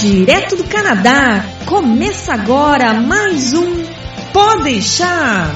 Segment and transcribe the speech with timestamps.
[0.00, 3.84] Direto do Canadá, começa agora mais um
[4.32, 5.52] Pode deixar.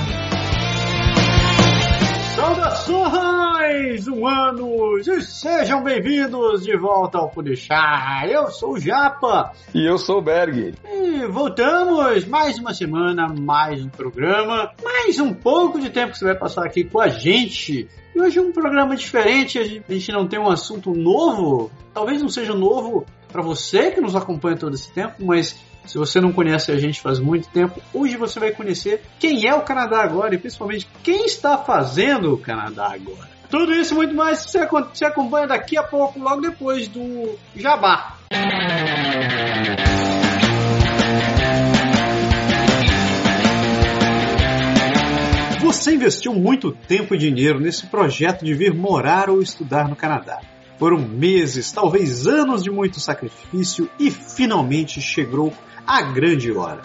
[2.36, 8.26] Saudações, humanos, e sejam bem-vindos de volta ao Podeixar.
[8.28, 9.52] Eu sou o Japa.
[9.74, 10.74] E eu sou o Berg.
[10.92, 16.26] E voltamos, mais uma semana, mais um programa, mais um pouco de tempo que você
[16.26, 17.88] vai passar aqui com a gente.
[18.14, 22.28] E hoje é um programa diferente, a gente não tem um assunto novo, talvez não
[22.28, 26.70] seja novo para você que nos acompanha todo esse tempo, mas se você não conhece
[26.70, 30.38] a gente faz muito tempo, hoje você vai conhecer quem é o Canadá agora e
[30.38, 33.28] principalmente quem está fazendo o Canadá agora.
[33.50, 38.14] Tudo isso e muito mais você acompanha daqui a pouco, logo depois do Jabá.
[45.60, 50.38] Você investiu muito tempo e dinheiro nesse projeto de vir morar ou estudar no Canadá.
[50.78, 55.52] Foram meses, talvez anos de muito sacrifício e finalmente chegou
[55.86, 56.82] a grande hora.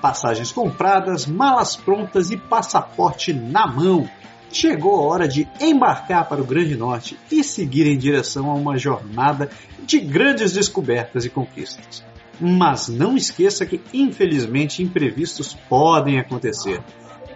[0.00, 4.08] Passagens compradas, malas prontas e passaporte na mão.
[4.50, 8.76] Chegou a hora de embarcar para o Grande Norte e seguir em direção a uma
[8.76, 9.48] jornada
[9.84, 12.04] de grandes descobertas e conquistas.
[12.40, 16.82] Mas não esqueça que, infelizmente, imprevistos podem acontecer.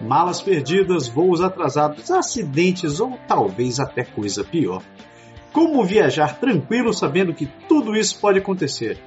[0.00, 4.82] Malas perdidas, voos atrasados, acidentes ou talvez até coisa pior.
[5.56, 8.98] Como viajar tranquilo sabendo que tudo isso pode acontecer?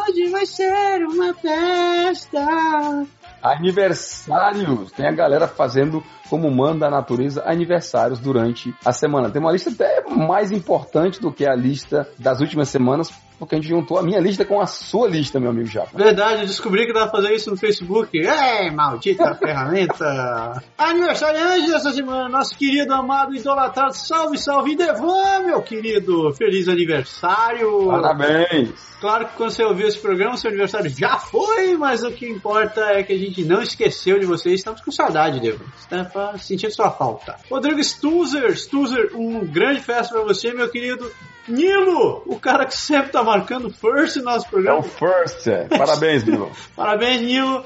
[0.05, 3.05] Hoje vai ser uma festa.
[3.41, 4.91] Aniversários!
[4.91, 9.29] Tem a galera fazendo como manda a natureza aniversários durante a semana.
[9.29, 13.57] Tem uma lista até mais importante do que a lista das últimas semanas, porque a
[13.57, 15.97] gente juntou a minha lista com a sua lista, meu amigo Japa.
[15.97, 18.17] Verdade, eu descobri que dá pra fazer isso no Facebook.
[18.19, 20.63] É, maldita ferramenta!
[20.77, 26.33] Aniversariante dessa semana, nosso querido, amado, idolatrado, salve, salve, Devan, meu querido!
[26.33, 27.87] Feliz aniversário!
[27.87, 28.93] Parabéns!
[29.03, 32.79] Claro que quando você ouvir esse programa, seu aniversário já foi, mas o que importa
[32.85, 34.61] é que a gente não esqueceu de vocês.
[34.61, 35.65] Estamos com saudade, Devan.
[35.77, 37.35] Está sentindo sua falta.
[37.51, 41.11] Rodrigo Stuzer, Stuzer, um grande festa pra você, meu querido.
[41.47, 44.79] Nilo, o cara que sempre tá marcando first no nosso É programa.
[44.79, 45.47] o first.
[45.47, 45.65] é.
[45.65, 46.51] Parabéns, Nilo.
[46.75, 47.65] Parabéns, Nilo.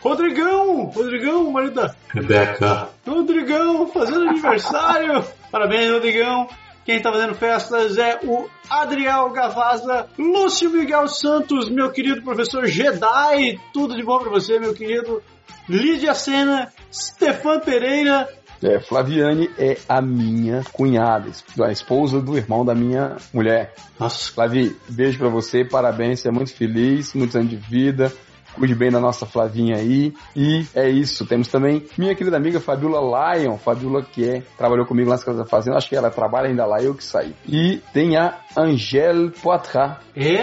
[0.00, 2.88] Rodrigão, Rodrigão, marido da Rebeca.
[3.06, 5.24] Rodrigão, fazendo aniversário.
[5.50, 6.48] Parabéns, Rodrigão.
[6.84, 13.58] Quem tá fazendo festas é o Adriel Gavazza, Lúcio Miguel Santos, meu querido professor Jedi.
[13.72, 15.20] Tudo de bom pra você, meu querido.
[15.68, 18.28] Lídia Sena, Stefan Pereira,
[18.62, 21.30] É, Flaviane é a minha cunhada,
[21.62, 23.74] a esposa do irmão da minha mulher.
[23.98, 28.12] Nossa, Flavi, beijo pra você, parabéns, você é muito feliz, muitos anos de vida.
[28.54, 30.14] Cuide bem da nossa Flavinha aí.
[30.34, 31.26] E é isso.
[31.26, 33.58] Temos também minha querida amiga Fabiola Lion.
[33.58, 35.76] Fabiola que é, trabalhou comigo nas Casas da Fazenda.
[35.76, 37.34] Acho que ela trabalha ainda lá, eu que saí.
[37.46, 39.98] E tem a Angèle Poitras.
[40.16, 40.42] é.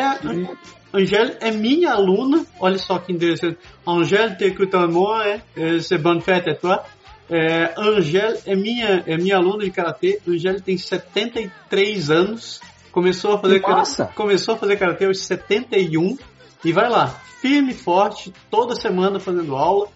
[0.93, 2.45] Angèle é minha aluna.
[2.59, 3.57] Olha só que interessante.
[3.83, 6.83] Angèle, t'écoutes moi, é, é, c'est bonne fête à toi.
[7.29, 10.19] É, Angèle é minha, é minha aluna de karatê.
[10.27, 12.61] Angèle tem 73 anos.
[12.91, 16.15] Começou a fazer karatê, começou a fazer karatê aos 71
[16.63, 17.07] e vai lá,
[17.41, 19.87] firme e forte, toda semana fazendo aula,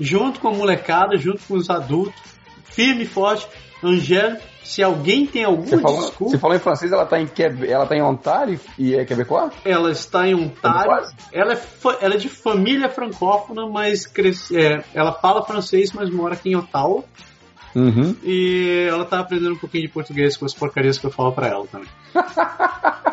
[0.00, 2.18] junto com a molecada, junto com os adultos,
[2.64, 3.46] firme e forte.
[3.82, 7.28] Angèle, se alguém tem alguma Você falou, desculpa, você falou em francês, ela tá em,
[7.68, 9.52] ela tá em Ontário e é quebecois?
[9.64, 11.08] ela está em Ontário.
[11.32, 11.60] Ela é,
[12.00, 16.56] ela é de família francófona, mas cresce, é, ela fala francês, mas mora aqui em
[16.56, 17.04] Ottawa.
[17.74, 18.16] Uhum.
[18.24, 21.48] E ela tá aprendendo um pouquinho de português com as porcarias que eu falo pra
[21.48, 21.88] ela também.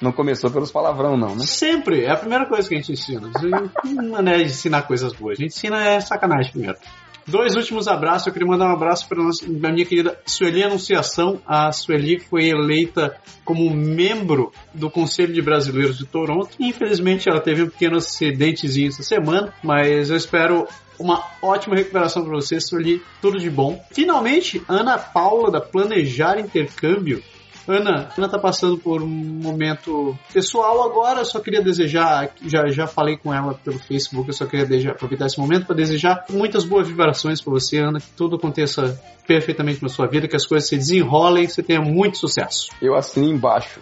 [0.00, 1.44] Não começou pelos palavrão, não, né?
[1.44, 3.30] Sempre, é a primeira coisa que a gente ensina.
[3.34, 6.78] A gente Não é ensinar coisas boas, a gente ensina é sacanagem primeiro.
[7.26, 8.26] Dois últimos abraços.
[8.26, 11.40] Eu queria mandar um abraço para a minha querida Sueli Anunciação.
[11.46, 16.56] A Sueli foi eleita como membro do Conselho de Brasileiros de Toronto.
[16.58, 20.66] Infelizmente, ela teve um pequeno acidentezinho essa semana, mas eu espero
[20.98, 23.02] uma ótima recuperação para você, Sueli.
[23.22, 23.82] Tudo de bom.
[23.90, 27.22] Finalmente, Ana Paula da Planejar Intercâmbio
[27.68, 32.86] Ana, Ana tá passando por um momento pessoal agora, eu só queria desejar, já, já
[32.86, 36.64] falei com ela pelo Facebook, eu só queria desejar, aproveitar esse momento para desejar muitas
[36.64, 40.68] boas vibrações para você, Ana, que tudo aconteça perfeitamente na sua vida, que as coisas
[40.68, 42.70] se desenrolem e você tenha muito sucesso.
[42.82, 43.80] Eu assino embaixo.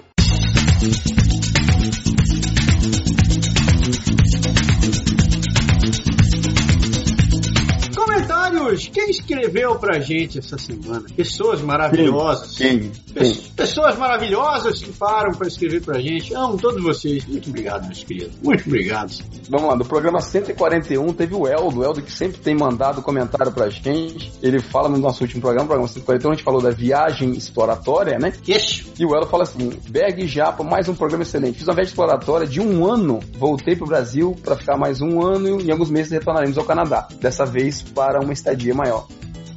[7.95, 8.89] Comentários!
[8.89, 9.11] Quem
[9.49, 11.05] escreveu pra gente essa semana?
[11.17, 12.57] Pessoas maravilhosas.
[12.57, 12.91] Quem?
[12.91, 13.35] Quem?
[13.57, 16.35] Pessoas maravilhosas que param para escrever pra gente.
[16.35, 17.25] Amo todos vocês.
[17.27, 18.37] Muito obrigado, meus queridos.
[18.43, 19.13] Muito obrigado.
[19.49, 23.51] Vamos lá, no programa 141 teve o Eldo, o Eldo que sempre tem mandado comentário
[23.51, 24.33] pra gente.
[24.43, 28.33] Ele fala no nosso último programa, programa 141, a gente falou da viagem exploratória, né?
[28.47, 28.93] Isso.
[28.99, 31.59] E o Eldo fala assim: Berg Japa, mais um programa excelente.
[31.59, 35.61] Fiz uma viagem exploratória de um ano, voltei pro Brasil para ficar mais um ano
[35.61, 37.09] e em alguns meses retornaremos ao Canadá.
[37.21, 39.07] Dessa vez para uma estadia maior.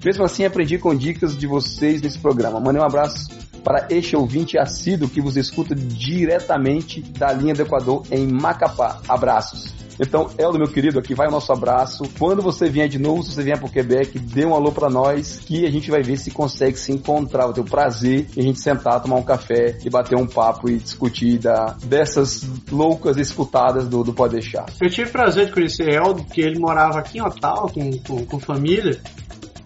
[0.03, 2.59] Mesmo assim, aprendi com dicas de vocês nesse programa.
[2.59, 3.30] Mandei um abraço
[3.63, 9.00] para este ouvinte assíduo que vos escuta diretamente da linha do Equador em Macapá.
[9.07, 9.81] Abraços.
[10.00, 12.03] Então, Eldo, meu querido, aqui vai o nosso abraço.
[12.18, 15.38] Quando você vier de novo, se você vier pro Quebec, dê um alô para nós,
[15.38, 17.44] que a gente vai ver se consegue se encontrar.
[17.44, 20.68] Vou ter o prazer de a gente sentar, tomar um café e bater um papo
[20.68, 24.65] e discutir da, dessas loucas escutadas do, do Pode Deixar.
[24.81, 28.25] Eu tive o prazer de conhecer Eldo, porque ele morava aqui em Ottawa com, com,
[28.25, 29.00] com família.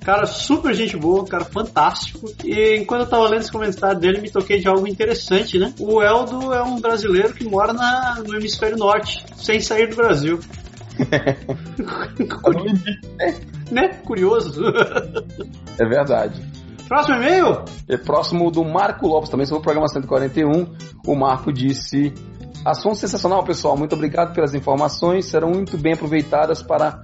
[0.06, 2.32] Cara, super gente boa, cara fantástico.
[2.44, 5.74] E enquanto eu tava lendo esse comentário dele, me toquei de algo interessante, né?
[5.80, 10.40] O Eldo é um brasileiro que mora na, no hemisfério norte, sem sair do Brasil.
[13.72, 13.88] né?
[14.06, 14.62] Curioso.
[15.80, 16.40] É verdade.
[16.88, 17.66] Próximo e-mail?
[17.90, 20.72] É próximo do Marco Lopes, também sobre o programa 141.
[21.08, 22.14] O Marco disse:
[22.64, 23.76] Assunto sensacional, pessoal.
[23.76, 25.26] Muito obrigado pelas informações.
[25.26, 27.02] Serão muito bem aproveitadas para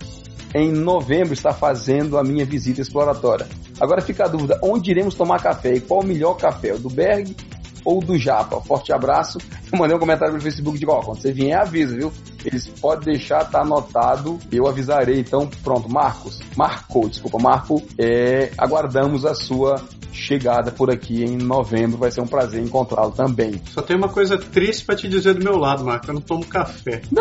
[0.54, 3.48] em novembro estar fazendo a minha visita exploratória.
[3.80, 6.74] Agora fica a dúvida: onde iremos tomar café e qual o melhor café?
[6.74, 7.36] O do Berg
[7.84, 8.62] ou do Japa?
[8.62, 9.40] Forte abraço.
[9.74, 12.12] Mandei um comentário no Facebook de ó, quando você vier, avisa, viu?
[12.46, 15.20] Eles podem deixar, tá anotado, eu avisarei.
[15.20, 21.98] Então, pronto, Marcos, Marco, desculpa, Marco, é, aguardamos a sua chegada por aqui em novembro.
[21.98, 23.62] Vai ser um prazer encontrá-lo também.
[23.72, 26.10] Só tem uma coisa triste para te dizer do meu lado, Marco.
[26.10, 27.02] Eu não tomo café.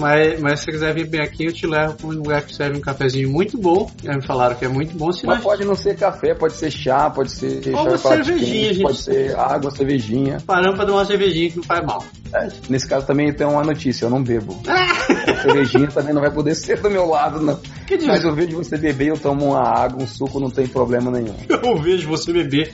[0.00, 2.54] mas, mas se você quiser vir bem aqui, eu te levo para um lugar que
[2.54, 3.90] serve um cafezinho muito bom.
[4.02, 5.10] Já me falaram que é muito bom.
[5.24, 8.82] Mas pode não ser café, pode ser chá, pode ser Ou chá cervejinha, quente, gente.
[8.82, 10.38] pode ser água, cervejinha.
[10.46, 12.04] Paramos para dar uma cervejinha que não faz mal.
[12.34, 14.51] É, nesse caso também tem uma notícia, eu não bebo.
[14.66, 17.56] A cervejinha também não vai poder ser do meu lado, não.
[17.86, 20.66] Que diz- Mas eu vejo você beber, eu tomo uma água, um suco, não tem
[20.66, 21.34] problema nenhum.
[21.62, 22.72] Eu vejo você beber.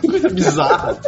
[0.00, 0.98] Coisa bizarra.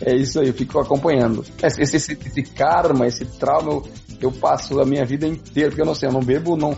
[0.00, 1.44] É isso aí, eu fico acompanhando.
[1.62, 3.88] Esse, esse, esse, esse karma, esse trauma, eu,
[4.20, 6.76] eu passo a minha vida inteira, porque eu não sei, eu não bebo, não,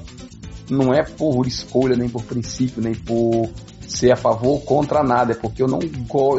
[0.70, 3.48] não é por escolha, nem por princípio, nem por
[3.86, 5.78] ser a favor ou contra nada, é porque eu não,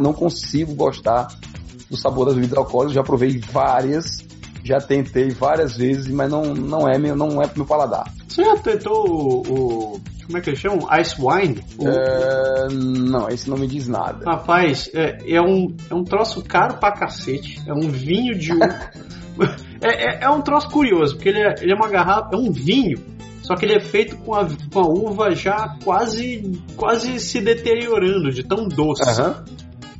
[0.01, 1.27] não consigo gostar
[1.89, 4.19] do sabor das bebidas alcoólicas, já provei várias,
[4.63, 8.11] já tentei várias vezes, mas não, não é meu, não é pro meu paladar.
[8.27, 9.41] Você já tentou o,
[9.95, 10.87] o- Como é que eles chamam?
[10.99, 11.63] Ice Wine?
[11.77, 14.23] O- É, não, esse não me diz nada.
[14.29, 17.59] Rapaz, é, é, um, é um troço caro pra cacete.
[17.67, 18.91] É um vinho de uva.
[19.81, 22.51] é, é, é um troço curioso, porque ele é, ele é uma garrafa, é um
[22.51, 22.99] vinho.
[23.41, 28.29] Só que ele é feito com a, com a uva já quase, quase se deteriorando,
[28.31, 29.01] de tão doce.
[29.09, 29.43] Aham.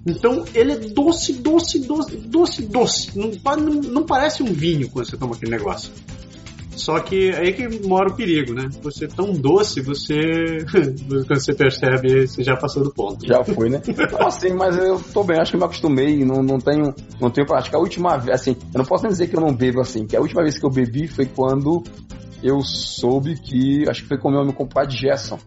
[0.06, 3.18] Então ele é doce, doce, doce, doce, doce.
[3.18, 5.91] Não, não, não parece um vinho quando você toma aquele negócio.
[6.79, 8.70] Só que é aí que mora o perigo, né?
[8.82, 10.63] Você é tão doce, você.
[11.27, 13.27] quando você percebe, você já passou do ponto.
[13.27, 13.82] Já foi, né?
[14.12, 17.29] Não, assim, mas eu tô bem, acho que eu me acostumei, não, não tenho, não
[17.29, 17.75] tenho prática.
[17.75, 20.15] A última vez, assim, eu não posso nem dizer que eu não bebo assim, que
[20.15, 21.84] a última vez que eu bebi foi quando
[22.41, 25.38] eu soube que, acho que foi com o meu compadre Gerson.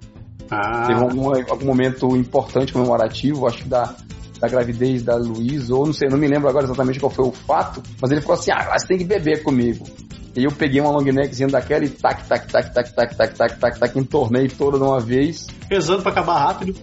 [0.50, 3.96] Ah, Teve algum, algum momento importante comemorativo, acho que da,
[4.42, 7.30] da gravidez da Luísa, ou não sei, não me lembro agora exatamente qual foi o
[7.32, 9.86] fato, mas ele falou assim, ah, você tem que beber comigo.
[10.34, 13.58] E eu peguei uma long neckzinha daquela e tac, tac, tac, tac, tac, tac, tac,
[13.60, 16.74] tac, tac, entornei toda de uma vez, rezando pra acabar rápido.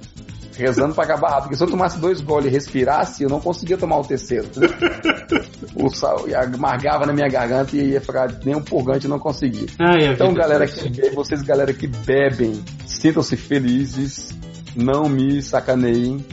[0.56, 1.44] rezando pra acabar rápido.
[1.44, 4.48] Porque se eu tomasse dois goles e respirasse, eu não conseguia tomar o terceiro.
[5.76, 9.68] o sal amargava na minha garganta e ia ficar nem um purgante eu não conseguia.
[9.80, 10.40] Ai, a Então, vida.
[10.42, 14.30] galera que bebe, vocês, galera que bebem, sintam-se felizes,
[14.76, 16.24] não me sacaneiem.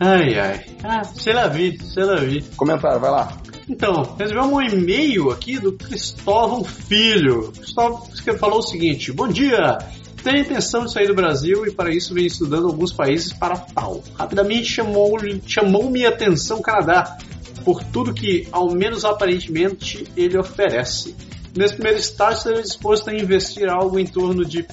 [0.00, 0.64] Ai, ai.
[0.82, 2.42] Ah, sei lá vi, sei lá vi.
[2.56, 3.36] Comentário, vai lá.
[3.68, 7.52] Então, recebemos um e-mail aqui do Cristóvão Filho.
[7.52, 9.78] Cristóvão que falou o seguinte: Bom dia!
[10.22, 14.02] tem intenção de sair do Brasil e para isso vem estudando alguns países para tal.
[14.14, 15.16] Rapidamente chamou,
[15.46, 17.16] chamou minha atenção o Canadá
[17.64, 21.14] por tudo que, ao menos aparentemente, ele oferece.
[21.56, 24.66] Nesse primeiro estágio, estaria disposto a investir algo em torno de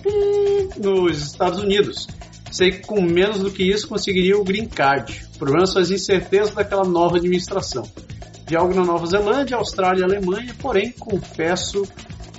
[0.77, 2.07] nos Estados Unidos.
[2.55, 5.27] Sei que com menos do que isso conseguiria o green card.
[5.35, 7.83] O problema são as incertezas daquela nova administração.
[8.47, 11.83] De algo na Nova Zelândia, Austrália e Alemanha, porém, confesso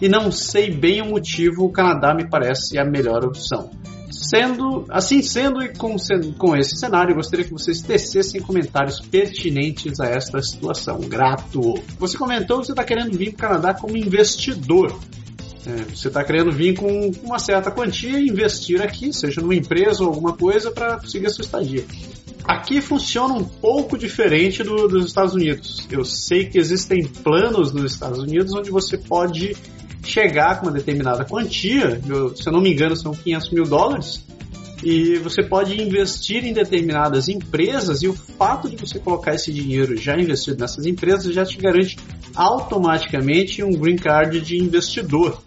[0.00, 3.70] e não sei bem o motivo, o Canadá me parece a melhor opção.
[4.10, 5.96] Sendo, assim sendo e com,
[6.38, 10.98] com esse cenário, gostaria que vocês tecessem comentários pertinentes a esta situação.
[11.00, 11.74] Grato.
[11.98, 14.98] Você comentou que você está querendo vir para o Canadá como investidor.
[15.66, 20.04] É, você está querendo vir com uma certa quantia e investir aqui, seja numa empresa
[20.04, 21.84] ou alguma coisa, para conseguir a sua estadia.
[22.44, 25.84] Aqui funciona um pouco diferente do, dos Estados Unidos.
[25.90, 29.56] Eu sei que existem planos nos Estados Unidos onde você pode
[30.04, 34.24] chegar com uma determinada quantia, eu, se eu não me engano são 500 mil dólares,
[34.84, 39.96] e você pode investir em determinadas empresas e o fato de você colocar esse dinheiro
[39.96, 41.96] já investido nessas empresas já te garante
[42.34, 45.42] automaticamente um green card de investidor.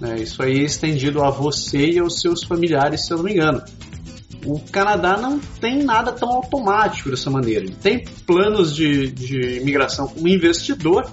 [0.00, 0.16] Né?
[0.20, 3.62] Isso aí é estendido a você e aos seus familiares, se eu não me engano.
[4.44, 7.64] O Canadá não tem nada tão automático dessa maneira.
[7.64, 11.10] Ele tem planos de, de imigração como investidor,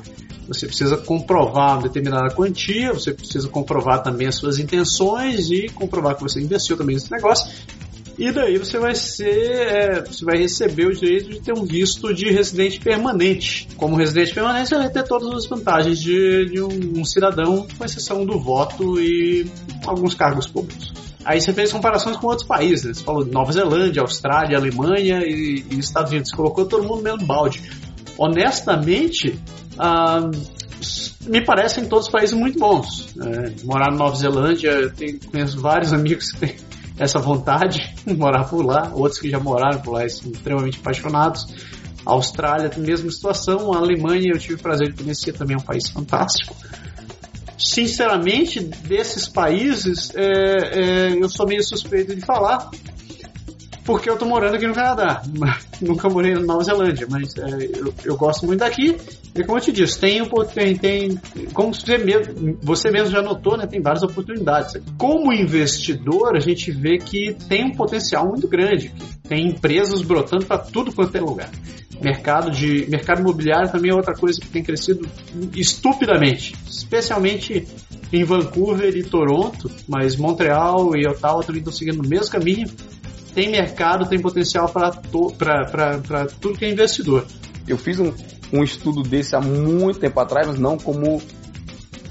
[0.48, 6.16] você precisa comprovar uma determinada quantia, você precisa comprovar também as suas intenções e comprovar
[6.16, 7.50] que você investiu também nesse negócio.
[8.22, 12.14] E daí você vai ser, é, você vai receber o direito de ter um visto
[12.14, 13.68] de residente permanente.
[13.76, 17.84] Como residente permanente, você vai ter todas as vantagens de, de um, um cidadão, com
[17.84, 19.50] exceção do voto e
[19.88, 20.94] alguns cargos públicos.
[21.26, 22.86] Aí você fez comparações com outros países.
[22.86, 22.94] Né?
[22.94, 26.30] Você falou Nova Zelândia, Austrália, Alemanha e, e Estados Unidos.
[26.30, 27.72] Você colocou todo mundo no mesmo balde.
[28.20, 29.40] Honestamente,
[29.80, 30.30] ah,
[31.26, 33.16] me parecem todos países muito bons.
[33.20, 36.71] É, morar na Nova Zelândia, eu tenho, conheço vários amigos que têm
[37.02, 40.80] essa vontade de morar por lá, outros que já moraram por lá e são extremamente
[40.80, 41.48] apaixonados.
[42.06, 43.74] A Austrália, mesma situação.
[43.74, 46.56] A Alemanha, eu tive o prazer de conhecer também, é um país fantástico.
[47.58, 52.72] Sinceramente, desses países, é, é, eu sou meio suspeito de falar,
[53.92, 55.22] porque eu tô morando aqui no Canadá.
[55.82, 58.96] Nunca morei na Nova Zelândia, mas é, eu, eu, gosto muito daqui.
[59.36, 61.20] E como eu te disse, tem, tem, tem
[61.54, 64.82] como você mesmo, você mesmo já notou, né, tem várias oportunidades.
[64.98, 68.94] Como investidor, a gente vê que tem um potencial muito grande.
[69.28, 71.50] Tem empresas brotando para tudo quanto é lugar.
[72.02, 75.06] Mercado de mercado imobiliário também é outra coisa que tem crescido
[75.54, 77.68] estupidamente, especialmente
[78.14, 82.68] em Vancouver e Toronto, mas Montreal e Ottawa também estão seguindo o mesmo caminho
[83.34, 84.92] tem mercado, tem potencial para
[86.40, 87.26] tudo que é investidor.
[87.68, 88.14] Eu fiz um,
[88.52, 91.22] um estudo desse há muito tempo atrás, mas não como,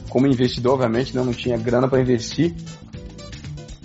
[0.08, 1.22] como investidor, obviamente, né?
[1.22, 2.54] não tinha grana para investir.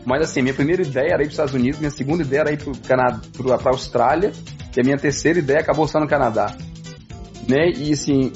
[0.06, 2.54] Mas assim, minha primeira ideia era ir para os Estados Unidos, minha segunda ideia era
[2.54, 4.32] ir para a Austrália,
[4.76, 6.56] e a minha terceira ideia acabou sendo no Canadá.
[7.50, 7.72] Né?
[7.76, 8.32] E assim,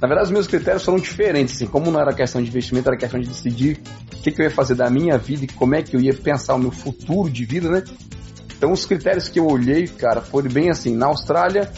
[0.00, 2.98] na verdade os meus critérios foram diferentes, assim, como não era questão de investimento, era
[2.98, 3.80] questão de decidir
[4.12, 6.12] o que, que eu ia fazer da minha vida e como é que eu ia
[6.12, 7.84] pensar o meu futuro de vida, né?
[8.56, 11.70] Então os critérios que eu olhei, cara, foram bem assim, na Austrália,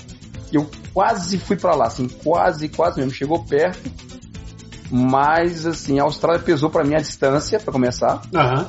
[0.53, 3.91] eu quase fui para lá, assim, quase, quase mesmo, chegou perto.
[4.91, 8.23] Mas assim, a Austrália pesou para mim a distância, para começar.
[8.33, 8.67] Uhum.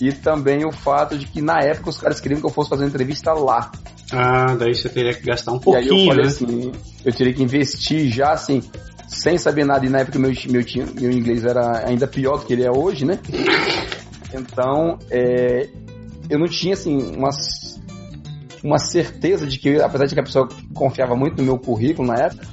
[0.00, 2.84] E também o fato de que na época os caras queriam que eu fosse fazer
[2.84, 3.72] uma entrevista lá.
[4.12, 5.88] Ah, daí você teria que gastar um pouquinho.
[5.88, 6.30] E aí eu falei né?
[6.30, 6.72] assim,
[7.04, 8.62] eu teria que investir já assim,
[9.08, 9.84] sem saber nada.
[9.84, 10.64] E na época meu, meu,
[11.00, 13.18] meu inglês era ainda pior do que ele é hoje, né?
[14.34, 15.68] Então, é,
[16.28, 17.30] eu não tinha, assim, uma,
[18.62, 22.16] uma certeza de que, apesar de que a pessoa confiava muito no meu currículo na
[22.16, 22.46] época,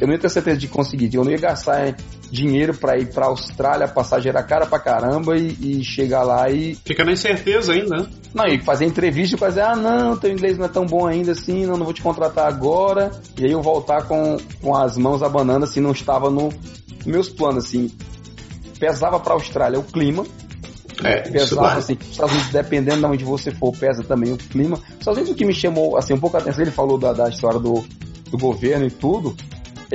[0.00, 1.14] eu não ia ter certeza de conseguir.
[1.14, 1.94] Eu não ia gastar
[2.28, 6.74] dinheiro para ir para Austrália, passagem era cara pra caramba e, e, chegar lá e.
[6.74, 8.06] Fica na incerteza ainda, né?
[8.34, 11.32] Não, e fazer entrevista e fazer, ah, não, teu inglês não é tão bom ainda
[11.32, 13.12] assim, não, não vou te contratar agora.
[13.38, 17.28] E aí eu voltar com, com as mãos abanando, assim, não estava no, nos meus
[17.28, 17.90] planos, assim.
[18.80, 20.24] Pesava pra Austrália o clima,
[21.04, 24.76] é, pesado, assim, os Estados Unidos, dependendo de onde você for, pesa também o clima.
[24.76, 27.12] Os Estados Unidos, o que me chamou, assim, um pouco a atenção, ele falou da,
[27.12, 27.84] da história do,
[28.30, 29.36] do governo e tudo,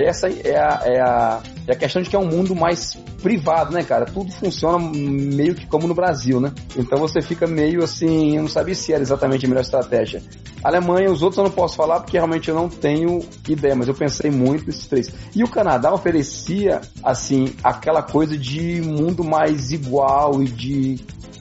[0.06, 3.74] essa é a, é, a, é a questão de que é um mundo mais privado,
[3.74, 4.06] né, cara?
[4.06, 6.54] Tudo funciona meio que como no Brasil, né?
[6.78, 10.22] Então você fica meio assim, eu não sabia se era exatamente a melhor estratégia.
[10.64, 13.96] Alemanha, os outros eu não posso falar porque realmente eu não tenho ideia, mas eu
[13.96, 15.12] pensei muito nesses três.
[15.36, 20.96] E o Canadá oferecia, assim, aquela coisa de mundo mais igual e de.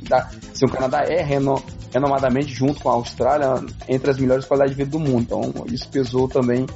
[0.09, 4.77] Da, assim, o Canadá é reno, renomadamente, junto com a Austrália, entre as melhores qualidades
[4.77, 5.23] de vida do mundo.
[5.23, 6.67] Então isso pesou também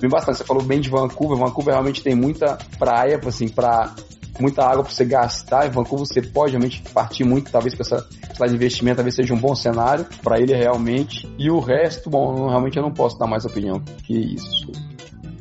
[0.00, 0.38] bem bastante.
[0.38, 1.38] Você falou bem de Vancouver.
[1.38, 3.94] Vancouver realmente tem muita praia, assim, para
[4.40, 5.66] muita água para você gastar.
[5.66, 9.38] Em Vancouver você pode realmente partir muito, talvez para essa de investimento, talvez seja um
[9.38, 11.30] bom cenário para ele realmente.
[11.38, 14.72] E o resto, bom, realmente eu não posso dar mais opinião que isso.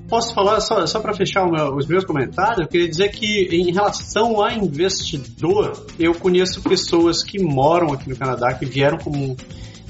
[0.10, 3.72] Posso falar, só, só para fechar meu, os meus comentários, eu queria dizer que em
[3.72, 9.38] relação a investidor, eu conheço pessoas que moram aqui no Canadá, que vieram como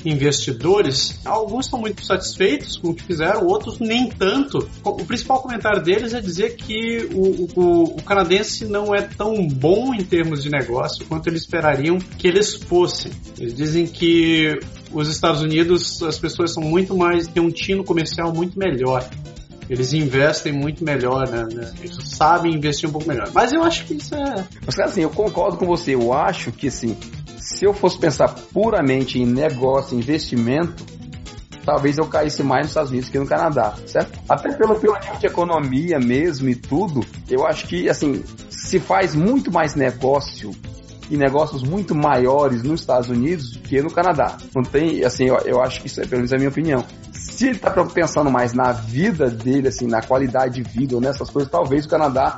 [0.06, 4.70] investidores, alguns estão muito satisfeitos com o que fizeram, outros nem tanto.
[4.84, 9.94] O principal comentário deles é dizer que o, o, o canadense não é tão bom
[9.94, 13.12] em termos de negócio quanto eles esperariam que eles fossem.
[13.38, 14.60] Eles dizem que
[14.92, 19.08] os Estados Unidos, as pessoas são muito mais, têm um tino comercial muito melhor.
[19.70, 21.48] Eles investem muito melhor, né?
[21.80, 23.30] Eles sabem investir um pouco melhor.
[23.32, 24.48] Mas eu acho que isso é.
[24.66, 25.94] Mas, assim, eu concordo com você.
[25.94, 26.98] Eu acho que, assim,
[27.40, 30.86] se eu fosse pensar puramente em negócio, investimento,
[31.66, 34.20] talvez eu caísse mais nos Estados Unidos que no Canadá, certo?
[34.28, 39.16] Até pelo, pelo nível de economia mesmo e tudo, eu acho que, assim, se faz
[39.16, 40.52] muito mais negócio
[41.10, 44.38] e negócios muito maiores nos Estados Unidos do que no Canadá.
[44.56, 46.86] Não tem, assim, eu, eu acho que isso é, pelo menos, é a minha opinião.
[47.12, 51.30] Se ele está pensando mais na vida dele, assim, na qualidade de vida ou nessas
[51.30, 52.38] coisas, talvez o Canadá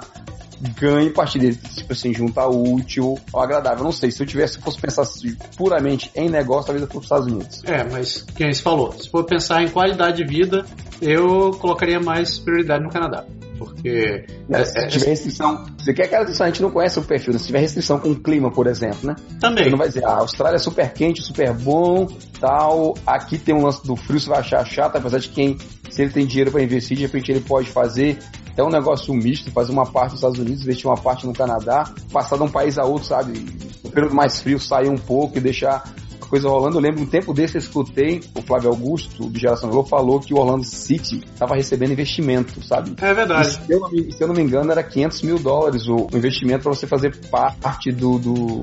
[0.79, 3.83] ganhe a partir dele, tipo assim, juntar útil ao agradável.
[3.83, 7.17] Não sei, se eu tivesse, fosse pensar assim, puramente em negócio, talvez eu fosse para
[7.17, 7.63] os Estados Unidos.
[7.65, 10.65] É, mas quem se falou, se for pensar em qualidade de vida,
[11.01, 13.25] eu colocaria mais prioridade no Canadá.
[13.65, 14.25] Porque.
[14.49, 15.65] É, se tiver restrição.
[15.77, 17.39] Você quer aquela restrição, a gente não conhece o perfil, né?
[17.39, 19.15] se tiver restrição com o clima, por exemplo, né?
[19.39, 19.65] Também.
[19.65, 22.07] Você não vai dizer, ah, a Austrália é super quente, super bom,
[22.39, 22.95] tal.
[23.05, 25.57] Aqui tem um lance do frio, você vai achar chato, apesar de quem,
[25.89, 28.17] se ele tem dinheiro para investir, de repente ele pode fazer
[28.57, 31.85] é um negócio misto, fazer uma parte nos Estados Unidos, investir uma parte no Canadá,
[32.11, 33.45] passar de um país a outro, sabe?
[33.83, 35.83] No período mais frio, sair um pouco e deixar
[36.31, 36.77] coisa rolando.
[36.77, 40.33] Eu lembro um tempo desse eu escutei o Flávio Augusto, de Geração Globo, falou que
[40.33, 42.93] o Orlando City estava recebendo investimento, sabe?
[43.01, 43.49] É verdade.
[43.49, 46.17] E, se, eu não, se eu não me engano, era 500 mil dólares o, o
[46.17, 47.13] investimento para você fazer
[47.59, 48.61] parte do, do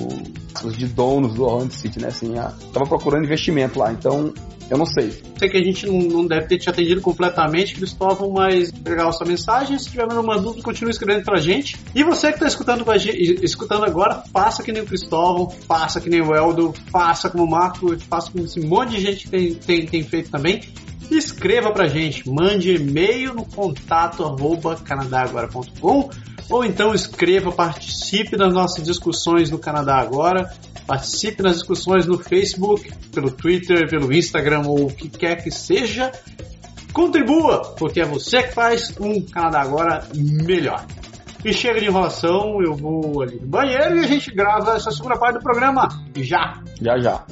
[0.77, 2.09] de donos do Orlando City, né?
[2.09, 3.93] Assim, a, tava procurando investimento lá.
[3.93, 4.33] Então,
[4.71, 5.11] eu não sei.
[5.39, 9.27] Sei que a gente não, não deve ter te atendido completamente, Cristóvão, mas legal sua
[9.27, 9.79] mensagem.
[9.79, 11.77] Se tiver alguma dúvida, continue escrevendo pra gente.
[11.95, 12.85] E você que está escutando,
[13.43, 17.51] escutando agora, faça que nem o Cristóvão, faça que nem o Eldo, faça como o
[17.59, 20.63] Marco, faça como esse monte de gente tem, tem, tem feito também.
[21.11, 26.11] Escreva pra gente, mande e-mail no contato arroba canadagora.com
[26.51, 30.51] ou então escreva, participe das nossas discussões no Canadá Agora.
[30.87, 36.11] Participe nas discussões no Facebook, pelo Twitter, pelo Instagram ou o que quer que seja.
[36.95, 40.87] Contribua, porque é você que faz um Canadá Agora melhor.
[41.45, 45.17] E chega de enrolação, eu vou ali no banheiro e a gente grava essa segunda
[45.19, 46.63] parte do programa já.
[46.81, 47.25] Já, já.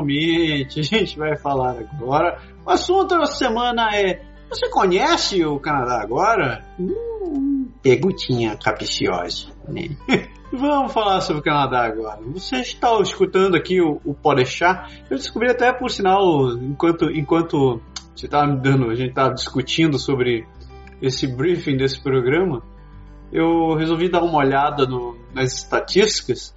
[0.00, 2.38] Finalmente a gente vai falar agora.
[2.64, 6.64] O assunto da semana é: você conhece o Canadá agora?
[6.78, 9.96] Hum, perguntinha capiciosa, né?
[10.52, 12.20] Vamos falar sobre o Canadá agora.
[12.32, 14.90] Você está escutando aqui o, o Podeixar.
[15.08, 17.80] Eu descobri até por sinal, enquanto, enquanto
[18.14, 20.44] você estava me dando, a gente estava discutindo sobre
[21.00, 22.62] esse briefing desse programa,
[23.32, 26.52] eu resolvi dar uma olhada no, nas estatísticas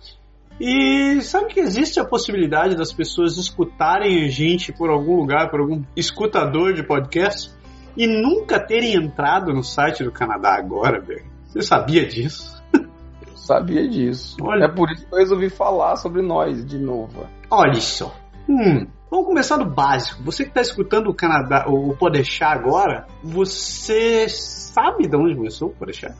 [0.60, 5.60] e sabe que existe a possibilidade das pessoas escutarem a gente por algum lugar, por
[5.60, 7.52] algum escutador de podcast
[7.98, 11.26] e nunca terem entrado no site do Canadá agora, velho?
[11.46, 12.62] Você sabia disso?
[12.74, 14.38] Eu sabia disso.
[14.42, 17.28] Olha, é por isso que eu resolvi falar sobre nós de novo.
[17.50, 18.16] Olha só.
[18.48, 20.24] Hum, Vamos começar do básico.
[20.24, 25.72] Você que está escutando o Canadá, o Podeixar agora, você sabe de onde começou o
[25.72, 26.16] Podeixar?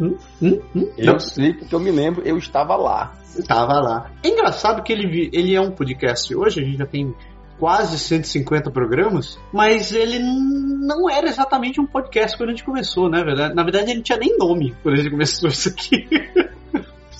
[0.00, 0.16] Hum?
[0.42, 0.60] Hum?
[0.74, 0.90] Hum?
[0.98, 1.18] Eu Não.
[1.18, 3.12] sei porque eu me lembro, eu estava lá.
[3.36, 4.10] Estava lá.
[4.22, 7.14] É engraçado que ele, ele é um podcast hoje, a gente já tem
[7.58, 13.22] quase 150 programas, mas ele não era exatamente um podcast quando a gente começou, né?
[13.54, 16.08] Na verdade, ele não tinha nem nome quando a gente começou isso aqui.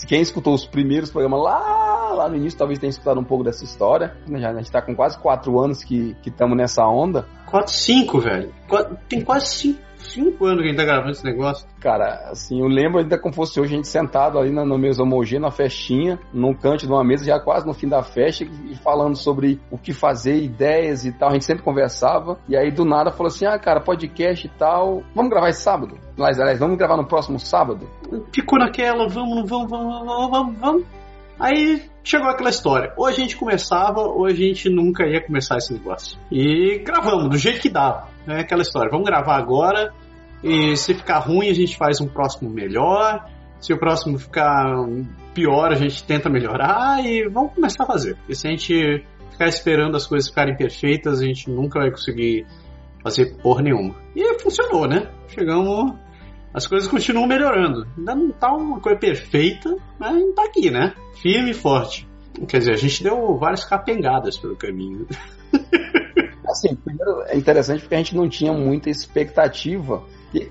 [0.07, 3.65] Quem escutou os primeiros programas lá, lá no início, talvez tenha escutado um pouco dessa
[3.65, 4.15] história.
[4.29, 7.27] Já, a gente tá com quase quatro anos que estamos nessa onda.
[7.47, 8.53] Quatro, cinco, velho.
[9.09, 9.81] Tem quase cinco
[10.15, 11.67] cinco anos que a gente tá gravando esse negócio.
[11.81, 15.03] Cara, assim, eu lembro ainda como fosse hoje a gente sentado ali na, no mesa
[15.03, 18.75] homogênea, na festinha, num canto de uma mesa, já quase no fim da festa, e
[18.77, 21.31] falando sobre o que fazer, ideias e tal.
[21.31, 22.39] A gente sempre conversava.
[22.49, 25.03] E aí do nada falou assim: ah, cara, podcast e tal.
[25.15, 25.99] Vamos gravar esse sábado?
[26.17, 27.89] Mas, aliás, vamos gravar no próximo sábado?
[28.33, 30.59] Ficou naquela, vamos, vamos, vamos, vamos, vamos.
[30.59, 30.85] vamos.
[31.39, 32.93] Aí chegou aquela história.
[32.97, 36.19] Ou a gente começava, ou a gente nunca ia começar esse negócio.
[36.31, 38.09] E gravamos, do jeito que dava.
[38.27, 38.91] É aquela história.
[38.91, 39.93] Vamos gravar agora
[40.45, 43.27] E se ficar ruim, a gente faz um próximo melhor.
[43.59, 44.77] Se o próximo ficar
[45.33, 48.15] pior, a gente tenta melhorar e vamos começar a fazer.
[48.29, 52.47] E se a gente ficar esperando as coisas ficarem perfeitas, a gente nunca vai conseguir
[53.03, 53.95] fazer porra nenhuma.
[54.15, 55.11] E funcionou, né?
[55.29, 55.95] Chegamos.
[56.53, 57.87] As coisas continuam melhorando.
[57.97, 60.95] Ainda não tá uma coisa perfeita, mas tá aqui, né?
[61.23, 62.07] Firme e forte.
[62.47, 65.07] Quer dizer, a gente deu várias capengadas pelo caminho.
[66.47, 70.05] Assim, primeiro é interessante porque a gente não tinha muita expectativa.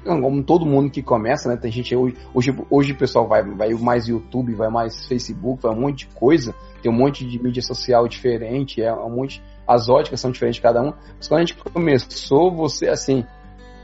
[0.03, 1.57] Como todo mundo que começa, né?
[1.57, 5.71] Tem gente hoje, hoje, hoje o pessoal vai, vai mais YouTube, vai mais Facebook, vai
[5.71, 9.89] um monte de coisa, tem um monte de mídia social diferente, é um monte, as
[9.89, 10.93] óticas são diferentes de cada um.
[11.17, 13.25] Mas quando a gente começou, você assim,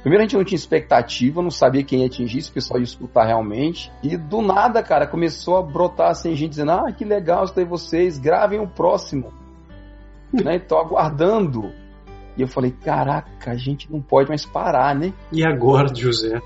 [0.02, 2.86] Primeiro a gente não tinha expectativa, não sabia quem ia atingir, se o pessoal ia
[2.86, 3.92] escutar realmente.
[4.02, 8.18] E do nada, cara, começou a brotar assim, gente dizendo, ah, que legal, estou vocês,
[8.18, 9.34] gravem o próximo.
[10.32, 10.58] né?
[10.58, 11.72] Tô aguardando.
[12.40, 15.14] E eu falei, caraca, a gente não pode mais parar, né?
[15.30, 16.42] E agora, José?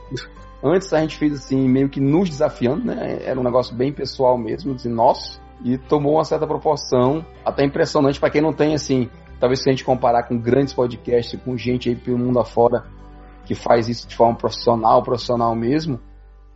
[0.64, 3.20] Antes a gente fez assim, meio que nos desafiando, né?
[3.24, 5.40] Era um negócio bem pessoal mesmo, assim, nossa.
[5.64, 9.08] E tomou uma certa proporção, até impressionante para quem não tem, assim,
[9.40, 12.84] talvez se a gente comparar com grandes podcasts, com gente aí pelo mundo afora
[13.46, 16.00] que faz isso de forma profissional, profissional mesmo,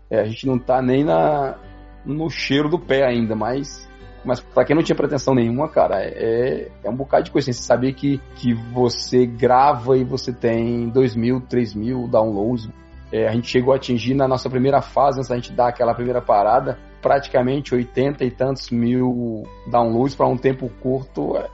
[0.10, 1.60] é, a gente não tá nem na,
[2.04, 3.87] no cheiro do pé ainda, mas
[4.28, 7.50] mas para quem não tinha pretensão nenhuma, cara, é, é um bocado de coisa.
[7.50, 12.70] Assim, você sabia que, que você grava e você tem 2 mil, 3 mil downloads.
[13.10, 15.94] É, a gente chegou a atingir na nossa primeira fase, antes da gente dar aquela
[15.94, 21.38] primeira parada, praticamente 80 e tantos mil downloads para um tempo curto.
[21.38, 21.50] É,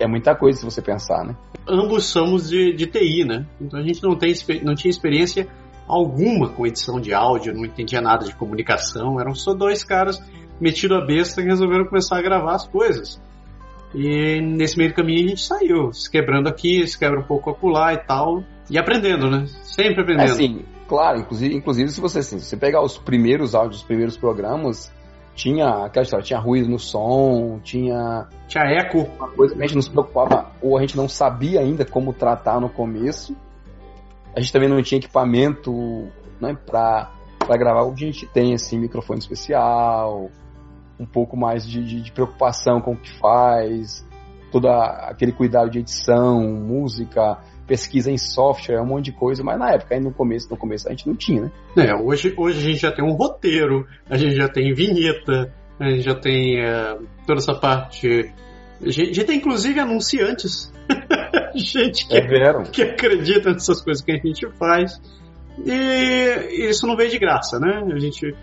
[0.00, 1.36] é, muita coisa se você pensar, né?
[1.68, 3.46] Ambos somos de, de TI, né?
[3.60, 4.32] Então a gente não, tem,
[4.62, 5.46] não tinha experiência
[5.86, 10.18] alguma com edição de áudio, não entendia nada de comunicação, eram só dois caras
[10.60, 13.20] metido a besta que resolveram começar a gravar as coisas.
[13.94, 17.94] E nesse meio caminho a gente saiu, se quebrando aqui, se quebra um pouco acolá
[17.94, 19.46] e tal, e aprendendo, né?
[19.62, 20.32] Sempre aprendendo.
[20.32, 23.86] É, sim, claro, inclusive, inclusive se você, assim, se você pegar os primeiros áudios, os
[23.86, 24.92] primeiros programas,
[25.34, 28.28] tinha aquela história, tinha ruído no som, tinha.
[28.46, 28.98] Tinha eco.
[29.16, 32.12] Uma coisa que a gente não se preocupava, ou a gente não sabia ainda como
[32.12, 33.36] tratar no começo.
[34.34, 35.72] A gente também não tinha equipamento
[36.40, 37.10] né, para
[37.56, 37.82] gravar.
[37.82, 40.30] O que a gente tem, assim, microfone especial,
[40.98, 44.06] um pouco mais de, de, de preocupação com o que faz,
[44.52, 49.72] todo aquele cuidado de edição, música, pesquisa em software, um monte de coisa, mas na
[49.72, 51.50] época, aí no começo, no começo a gente não tinha, né?
[51.76, 55.90] É, hoje, hoje a gente já tem um roteiro, a gente já tem vinheta, a
[55.90, 58.32] gente já tem uh, toda essa parte.
[58.80, 60.72] A gente, gente tem inclusive anunciantes.
[61.54, 65.00] gente que, é que acredita nessas coisas que a gente faz.
[65.64, 67.82] E isso não veio de graça, né?
[67.92, 68.34] A gente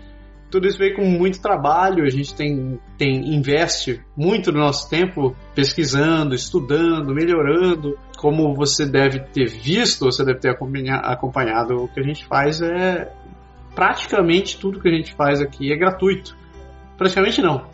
[0.52, 5.34] tudo isso veio com muito trabalho, a gente tem, tem investe muito do nosso tempo
[5.54, 7.98] pesquisando, estudando, melhorando.
[8.18, 13.10] Como você deve ter visto, você deve ter acompanhado, o que a gente faz é
[13.74, 16.36] praticamente tudo que a gente faz aqui é gratuito.
[16.98, 17.66] Praticamente não.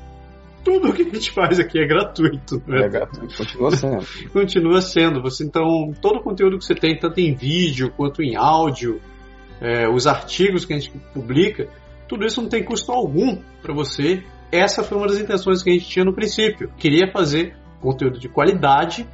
[0.64, 2.62] Tudo que a gente faz aqui é gratuito.
[2.64, 2.84] Né?
[2.84, 4.06] É gratuito, continua sendo.
[4.32, 5.22] continua sendo.
[5.22, 9.00] Você então todo o conteúdo que você tem, tanto em vídeo quanto em áudio,
[9.60, 11.68] é, os artigos que a gente publica,
[12.08, 14.24] tudo isso não tem custo algum para você.
[14.50, 16.72] Essa foi uma das intenções que a gente tinha no princípio.
[16.78, 19.06] Queria fazer conteúdo de qualidade,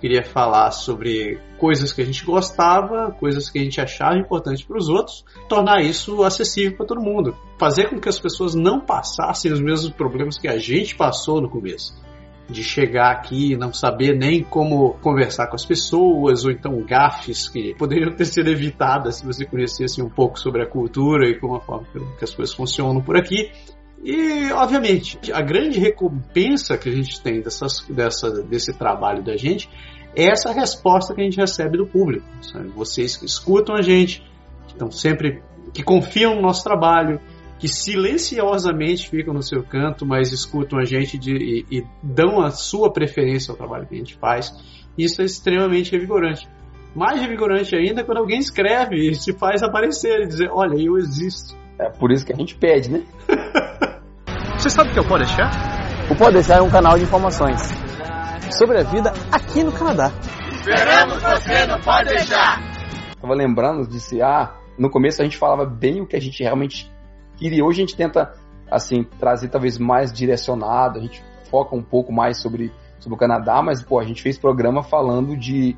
[0.00, 4.76] queria falar sobre coisas que a gente gostava, coisas que a gente achava importante para
[4.76, 9.52] os outros, tornar isso acessível para todo mundo, fazer com que as pessoas não passassem
[9.52, 12.09] os mesmos problemas que a gente passou no começo
[12.50, 17.48] de chegar aqui e não saber nem como conversar com as pessoas, ou então gafes
[17.48, 21.56] que poderiam ter sido evitadas se você conhecesse um pouco sobre a cultura e como
[21.56, 21.86] a forma
[22.18, 23.50] que as coisas funcionam por aqui.
[24.02, 29.68] E, obviamente, a grande recompensa que a gente tem dessas, dessa, desse trabalho da gente
[30.16, 32.26] é essa resposta que a gente recebe do público.
[32.40, 32.68] Sabe?
[32.68, 34.22] Vocês que escutam a gente,
[34.66, 37.20] que estão sempre, que confiam no nosso trabalho,
[37.60, 42.50] que silenciosamente ficam no seu canto, mas escutam a gente de, e, e, dão a
[42.50, 44.50] sua preferência ao trabalho que a gente faz.
[44.96, 46.48] Isso é extremamente revigorante.
[46.96, 51.54] Mais revigorante ainda quando alguém escreve e se faz aparecer e dizer: Olha, eu existo.
[51.78, 53.02] É por isso que a gente pede, né?
[54.56, 55.50] Você sabe o que é o Pode Deixar?
[56.10, 57.60] O Pode Deixar é um canal de informações
[58.56, 60.12] sobre a vida aqui no Canadá.
[60.50, 62.60] Esperamos você no Pode Deixar!
[63.20, 66.42] Tava lembrando de se, ah, no começo a gente falava bem o que a gente
[66.42, 66.90] realmente
[67.40, 68.34] e hoje a gente tenta,
[68.70, 73.62] assim, trazer talvez mais direcionado, a gente foca um pouco mais sobre, sobre o Canadá,
[73.62, 75.76] mas, pô, a gente fez programa falando de.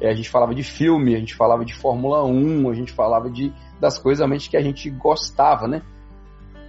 [0.00, 3.30] É, a gente falava de filme, a gente falava de Fórmula 1, a gente falava
[3.30, 5.82] de, das coisas realmente que a gente gostava, né?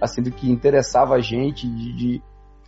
[0.00, 1.92] Assim, do que interessava a gente, de.
[1.92, 2.22] de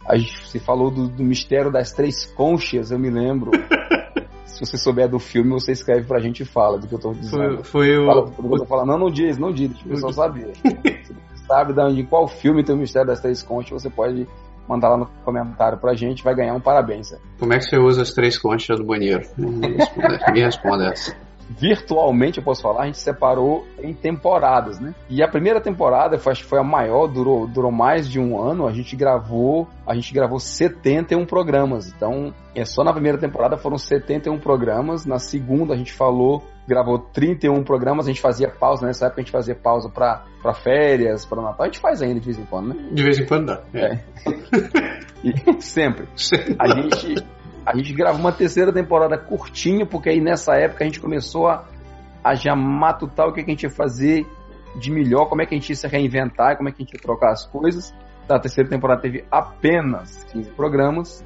[0.05, 3.50] a gente, você falou do, do mistério das três conchas, eu me lembro.
[4.46, 7.12] se você souber do filme, você escreve pra gente e fala do que eu tô
[7.12, 7.62] dizendo.
[7.64, 8.07] Foi, foi o.
[8.07, 8.88] Fala tô falando.
[8.88, 10.52] Não, não diz, não diz, o pessoal saber.
[11.46, 14.26] sabe de qual filme tem o Mistério das Três Conchas, você pode
[14.68, 17.14] mandar lá no comentário pra gente, vai ganhar um parabéns.
[17.38, 19.24] Como é que você usa as três conchas do banheiro?
[19.38, 21.14] Me responda essa
[21.48, 24.94] virtualmente, eu posso falar, a gente separou em temporadas, né?
[25.09, 28.66] E a primeira temporada, acho que foi a maior, durou, durou mais de um ano,
[28.66, 31.88] a gente gravou, a gente gravou 71 programas.
[31.88, 36.98] Então, é só na primeira temporada foram 71 programas, na segunda a gente falou gravou
[36.98, 41.24] 31 programas, a gente fazia pausa, nessa época a gente fazia pausa pra, pra férias,
[41.24, 42.88] pra Natal, a gente faz ainda de vez em quando, né?
[42.92, 43.62] De vez em quando dá.
[43.72, 43.85] É.
[43.85, 44.00] é.
[45.22, 46.09] e, sempre.
[46.59, 47.14] A gente,
[47.64, 51.64] a gente gravou uma terceira temporada curtinha, porque aí nessa época a gente começou a,
[52.22, 54.26] a já matutar o que, a gente ia fazer
[54.76, 56.94] de melhor, como é que a gente ia se reinventar, como é que a gente
[56.94, 57.94] ia trocar as coisas.
[58.29, 61.24] A terceira temporada teve apenas 15 programas.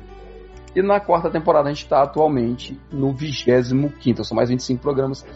[0.75, 5.27] E na quarta temporada a gente está atualmente no 25, são mais 25 programas.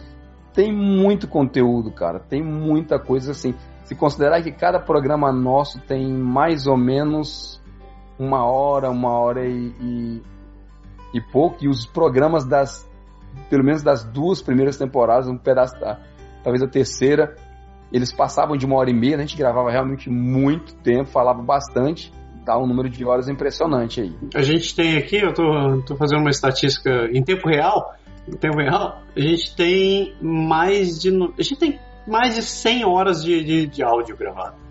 [0.53, 2.19] Tem muito conteúdo, cara.
[2.19, 3.53] Tem muita coisa assim.
[3.83, 7.61] Se considerar que cada programa nosso tem mais ou menos
[8.17, 10.21] uma hora, uma hora e, e
[11.15, 12.85] e pouco, e os programas das,
[13.49, 15.97] pelo menos das duas primeiras temporadas, um pedaço da,
[16.43, 17.33] talvez a terceira,
[17.89, 19.23] eles passavam de uma hora e meia, né?
[19.23, 22.11] a gente gravava realmente muito tempo, falava bastante,
[22.45, 24.15] dá um número de horas impressionante aí.
[24.35, 27.95] A gente tem aqui, eu tô, tô fazendo uma estatística em tempo real,
[28.27, 33.23] em tempo real, a gente tem mais de, a gente tem mais de 100 horas
[33.23, 34.63] de, de, de áudio gravado.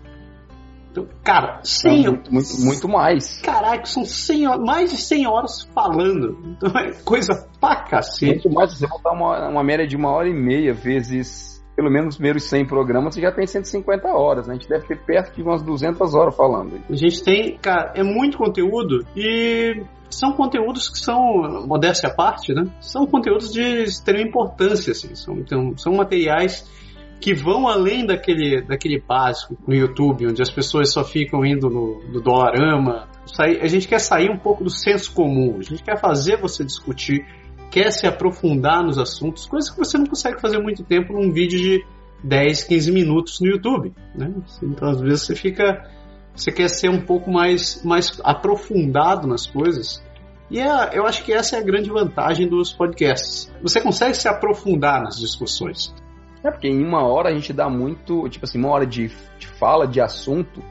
[0.91, 3.41] Então, cara, 100 Não, muito, muito, muito, mais.
[3.41, 6.39] Caraca, são 100 mais de 100 horas falando.
[6.45, 8.47] Então é coisa pra cacete.
[8.47, 12.09] Muito mais, você botar uma, uma média de uma hora e meia vezes pelo menos
[12.09, 14.53] os primeiros 100 programas, você já tem 150 horas, né?
[14.53, 16.79] A gente deve ter perto de umas 200 horas falando.
[16.89, 22.53] A gente tem, cara, é muito conteúdo e são conteúdos que são, modéstia à parte,
[22.53, 22.63] né?
[22.79, 25.13] São conteúdos de extrema importância, assim.
[25.15, 26.65] São, então, são materiais
[27.19, 32.01] que vão além daquele, daquele básico no YouTube, onde as pessoas só ficam indo no,
[32.11, 33.07] no Dolarama.
[33.39, 37.25] A gente quer sair um pouco do senso comum, a gente quer fazer você discutir,
[37.75, 41.59] quer se aprofundar nos assuntos, coisas que você não consegue fazer muito tempo num vídeo
[41.59, 41.85] de
[42.23, 43.93] 10, 15 minutos no YouTube.
[44.15, 44.33] Né?
[44.63, 45.85] Então, às vezes, você fica.
[46.33, 50.01] Você quer ser um pouco mais, mais aprofundado nas coisas.
[50.49, 53.51] E é, eu acho que essa é a grande vantagem dos podcasts.
[53.61, 55.93] Você consegue se aprofundar nas discussões.
[56.45, 59.47] É porque em uma hora a gente dá muito, tipo assim, uma hora de, de
[59.47, 60.61] fala, de assunto,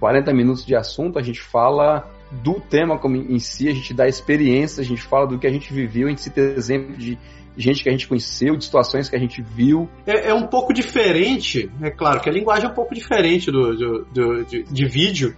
[0.00, 2.10] 40 minutos de assunto, a gente fala
[2.42, 5.52] do tema como em si, a gente dá experiência, a gente fala do que a
[5.52, 7.18] gente viveu, a gente cita exemplo de
[7.56, 9.88] gente que a gente conheceu, de situações que a gente viu.
[10.06, 13.76] É, é um pouco diferente, é claro que a linguagem é um pouco diferente do,
[13.76, 15.36] do, do de, de, vídeo,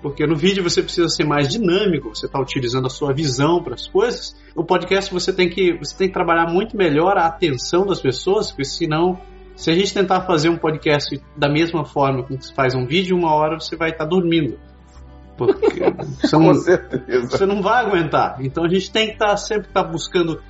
[0.00, 3.74] porque no vídeo você precisa ser mais dinâmico, você está utilizando a sua visão para
[3.74, 4.34] as coisas.
[4.56, 8.50] O podcast você tem que você tem que trabalhar muito melhor a atenção das pessoas,
[8.50, 9.20] porque senão
[9.54, 13.14] se a gente tentar fazer um podcast da mesma forma que se faz um vídeo,
[13.14, 14.58] uma hora você vai estar tá dormindo.
[15.46, 15.80] Porque
[16.20, 16.54] você, não,
[17.28, 18.36] você não vai aguentar.
[18.40, 20.40] Então a gente tem que estar tá, sempre estar tá buscando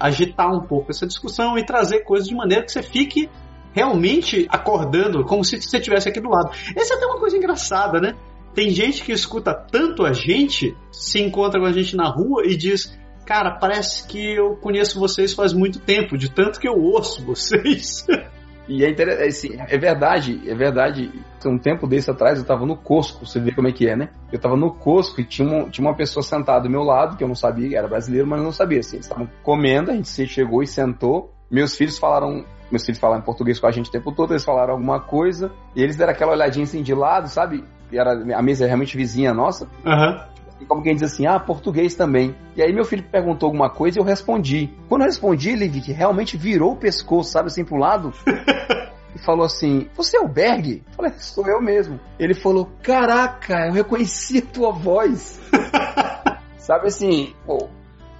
[0.00, 3.28] agitar um pouco essa discussão e trazer coisas de maneira que você fique
[3.72, 6.50] realmente acordando, como se você estivesse aqui do lado.
[6.74, 8.14] Essa é até uma coisa engraçada, né?
[8.54, 12.56] Tem gente que escuta tanto a gente, se encontra com a gente na rua e
[12.56, 17.22] diz: Cara, parece que eu conheço vocês faz muito tempo, de tanto que eu ouço
[17.22, 18.06] vocês.
[18.68, 21.12] E é, assim, é verdade, é verdade.
[21.44, 24.08] Um tempo desse atrás eu tava no Cosco, você vê como é que é, né?
[24.32, 27.22] Eu tava no Cosco e tinha uma, tinha uma pessoa sentada do meu lado, que
[27.22, 28.80] eu não sabia era brasileiro, mas eu não sabia.
[28.80, 31.32] Assim, eles estavam comendo, a gente chegou e sentou.
[31.48, 34.72] Meus filhos falaram meus filhos falaram português com a gente o tempo todo, eles falaram
[34.72, 37.64] alguma coisa, e eles deram aquela olhadinha assim de lado, sabe?
[37.92, 39.68] E era, a mesa é realmente vizinha nossa.
[39.84, 40.18] Uhum.
[40.64, 42.34] Como quem diz assim, ah, português também.
[42.56, 44.70] E aí meu filho perguntou alguma coisa e eu respondi.
[44.88, 48.12] Quando eu respondi, ele realmente virou o pescoço, sabe, assim pro lado.
[49.14, 50.82] e falou assim: Você é o Berg?
[50.86, 52.00] Eu falei, sou eu mesmo.
[52.18, 55.40] Ele falou: Caraca, eu reconheci a tua voz.
[56.58, 57.68] sabe assim, pô,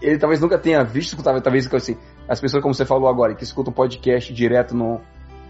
[0.01, 1.97] ele talvez nunca tenha visto, talvez, talvez assim,
[2.29, 5.01] as pessoas, como você falou agora, que escutam podcast direto no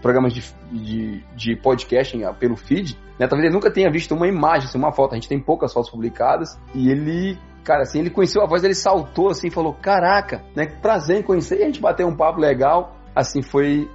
[0.01, 3.27] programas de, de, de podcasting ah, pelo feed, né?
[3.27, 5.13] Talvez ele nunca tenha visto uma imagem, assim, uma foto.
[5.13, 8.73] A gente tem poucas fotos publicadas e ele cara, assim, ele conheceu a voz, ele
[8.73, 10.65] saltou assim, falou: "Caraca, né?
[10.65, 11.59] Prazer em conhecer".
[11.59, 13.89] E a gente bateu um papo legal, assim, foi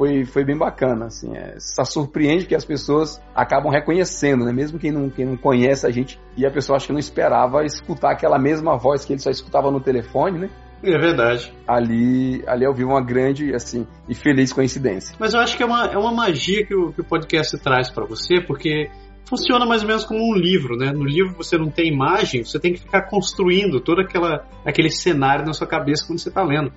[0.00, 4.52] foi, foi bem bacana, assim, é, só surpreende que as pessoas acabam reconhecendo, né?
[4.52, 7.66] Mesmo quem não, quem não conhece a gente e a pessoa acha que não esperava
[7.66, 10.50] escutar aquela mesma voz que ele só escutava no telefone, né?
[10.82, 11.52] É verdade.
[11.68, 15.14] Ali, ali eu vi uma grande, assim, e feliz coincidência.
[15.18, 17.90] Mas eu acho que é uma, é uma magia que o, que o podcast traz
[17.90, 18.90] para você, porque
[19.28, 20.90] funciona mais ou menos como um livro, né?
[20.90, 25.46] No livro você não tem imagem, você tem que ficar construindo todo aquela, aquele cenário
[25.46, 26.72] na sua cabeça quando você está lendo.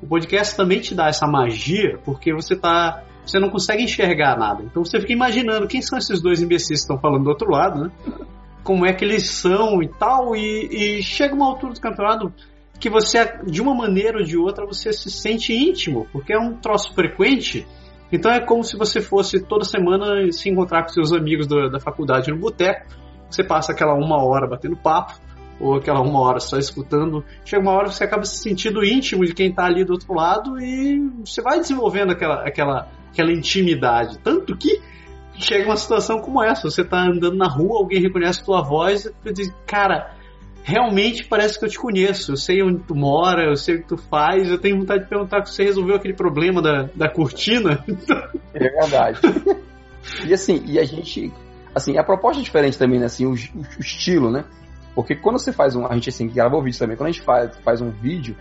[0.00, 3.02] O podcast também te dá essa magia, porque você tá.
[3.26, 4.62] Você não consegue enxergar nada.
[4.62, 7.84] Então você fica imaginando quem são esses dois imbecis que estão falando do outro lado,
[7.84, 7.90] né?
[8.62, 10.34] Como é que eles são e tal.
[10.34, 12.32] E, e chega uma altura do campeonato
[12.80, 16.56] que você, de uma maneira ou de outra, você se sente íntimo, porque é um
[16.56, 17.66] troço frequente.
[18.10, 21.80] Então é como se você fosse toda semana se encontrar com seus amigos da, da
[21.80, 22.86] faculdade no boteco.
[23.28, 25.14] Você passa aquela uma hora batendo papo,
[25.60, 27.24] ou aquela uma hora só escutando.
[27.44, 30.58] Chega uma hora você acaba se sentindo íntimo de quem está ali do outro lado
[30.60, 34.18] e você vai desenvolvendo aquela, aquela, aquela intimidade.
[34.20, 34.80] Tanto que
[35.34, 39.12] chega uma situação como essa: você está andando na rua, alguém reconhece a tua voz
[39.24, 40.16] e diz, cara
[40.68, 42.32] realmente parece que eu te conheço.
[42.32, 44.50] Eu sei onde tu mora, eu sei o que tu faz.
[44.50, 47.84] Eu tenho vontade de perguntar se você resolveu aquele problema da, da cortina.
[48.54, 49.20] É verdade.
[50.26, 51.32] e assim, e a gente.
[51.74, 53.06] Assim, a proposta é diferente também, né?
[53.06, 54.44] Assim, o, o, estilo, né?
[54.94, 55.86] Porque quando você faz um.
[55.86, 56.96] A gente assim, gravou vídeo também.
[56.96, 58.34] Quando a gente faz, faz um vídeo,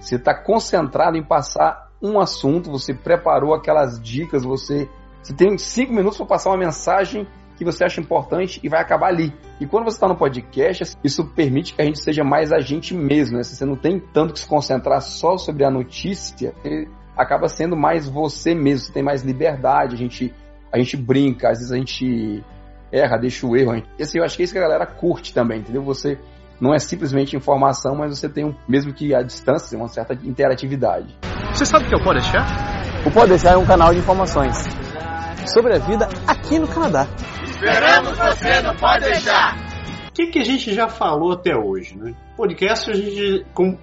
[0.00, 4.88] você está concentrado em passar um assunto, você preparou aquelas dicas, você.
[5.22, 7.26] Você tem cinco minutos para passar uma mensagem
[7.58, 9.34] que você acha importante e vai acabar ali.
[9.60, 12.94] E quando você está no podcast, isso permite que a gente seja mais a gente
[12.94, 13.42] mesmo, né?
[13.42, 16.54] Você não tem tanto que se concentrar só sobre a notícia,
[17.16, 20.32] acaba sendo mais você mesmo, você tem mais liberdade, a gente,
[20.72, 22.44] a gente brinca, às vezes a gente
[22.92, 23.82] erra, deixa o erro.
[23.98, 25.82] E assim, eu acho que é isso que a galera curte também, entendeu?
[25.82, 26.16] Você
[26.60, 31.16] não é simplesmente informação, mas você tem, um, mesmo que a distância, uma certa interatividade.
[31.52, 32.46] Você sabe o que é o Pode Deixar?
[33.04, 34.56] O Pode Deixar é um canal de informações
[35.46, 37.06] sobre a vida aqui no Canadá.
[37.58, 39.56] Esperamos você, não pode deixar!
[40.08, 42.14] O que, que a gente já falou até hoje, né?
[42.36, 43.44] Podcast a gente.
[43.52, 43.76] Com,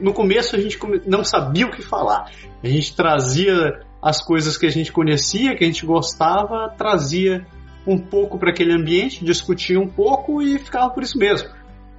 [0.00, 2.30] no começo a gente não sabia o que falar.
[2.62, 7.46] A gente trazia as coisas que a gente conhecia, que a gente gostava, trazia
[7.86, 11.50] um pouco para aquele ambiente, discutia um pouco e ficava por isso mesmo.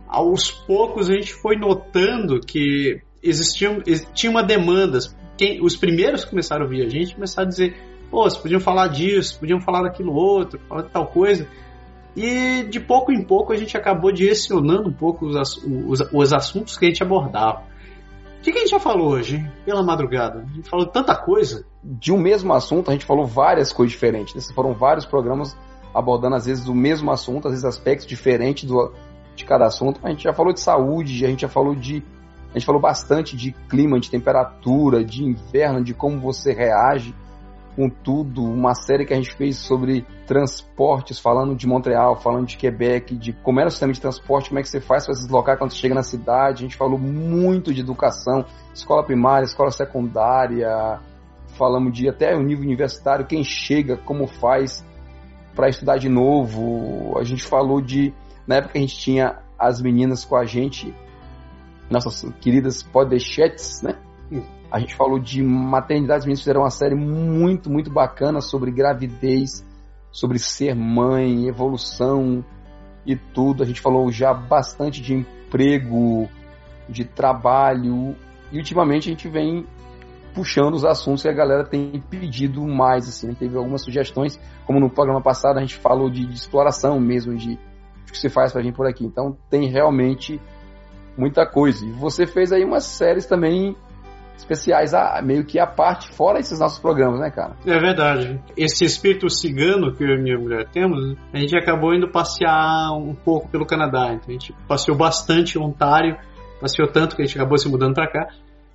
[0.07, 3.79] Aos poucos a gente foi notando que existiam,
[4.13, 4.97] tinha uma demanda.
[5.37, 8.59] Quem, os primeiros que começaram a ouvir a gente começaram a dizer Pô, vocês podiam
[8.59, 11.47] falar disso, podiam falar daquilo outro, falar de tal coisa.
[12.13, 16.77] E de pouco em pouco a gente acabou direcionando um pouco os, os, os assuntos
[16.77, 17.63] que a gente abordava.
[18.37, 20.39] O que, que, a gente já falou hoje, pela madrugada?
[20.39, 21.65] A gente falou tanta coisa.
[21.83, 24.35] De um mesmo assunto, a gente falou várias coisas diferentes.
[24.35, 24.41] Né?
[24.53, 25.55] Foram vários programas
[25.93, 28.91] abordando, às vezes, o mesmo assunto, às vezes aspectos diferentes do,
[29.35, 29.99] de cada assunto.
[30.03, 32.03] A gente já falou de saúde, a gente já falou de.
[32.49, 37.15] A gente falou bastante de clima, de temperatura, de inverno, de como você reage
[37.75, 42.57] com tudo, uma série que a gente fez sobre transportes, falando de Montreal, falando de
[42.57, 45.21] Quebec, de como era o sistema de transporte, como é que você faz para se
[45.21, 46.63] deslocar quando você chega na cidade.
[46.63, 50.99] A gente falou muito de educação, escola primária, escola secundária,
[51.57, 54.85] falamos de até o nível universitário, quem chega, como faz
[55.55, 57.17] para estudar de novo.
[57.17, 58.13] A gente falou de
[58.47, 60.93] na época a gente tinha as meninas com a gente,
[61.89, 63.95] nossas queridas podchetes, né?
[64.71, 69.67] A gente falou de maternidade, os meninos fizeram uma série muito, muito bacana sobre gravidez,
[70.09, 72.43] sobre ser mãe, evolução
[73.05, 73.63] e tudo.
[73.63, 76.29] A gente falou já bastante de emprego,
[76.87, 78.15] de trabalho.
[78.49, 79.65] E ultimamente a gente vem
[80.33, 84.89] puxando os assuntos que a galera tem pedido mais, assim, teve algumas sugestões, como no
[84.89, 87.55] programa passado a gente falou de, de exploração mesmo, de,
[88.05, 89.05] de que se faz para vir por aqui.
[89.05, 90.39] Então tem realmente
[91.17, 91.85] muita coisa.
[91.85, 93.75] E você fez aí umas séries também
[94.41, 97.55] especiais a, meio que a parte, fora esses nossos programas, né, cara?
[97.65, 98.39] É verdade.
[98.57, 103.15] Esse espírito cigano que eu e minha mulher temos, a gente acabou indo passear um
[103.15, 104.13] pouco pelo Canadá.
[104.13, 106.17] Então a gente passeou bastante em Ontário,
[106.59, 108.27] passeou tanto que a gente acabou se mudando para cá.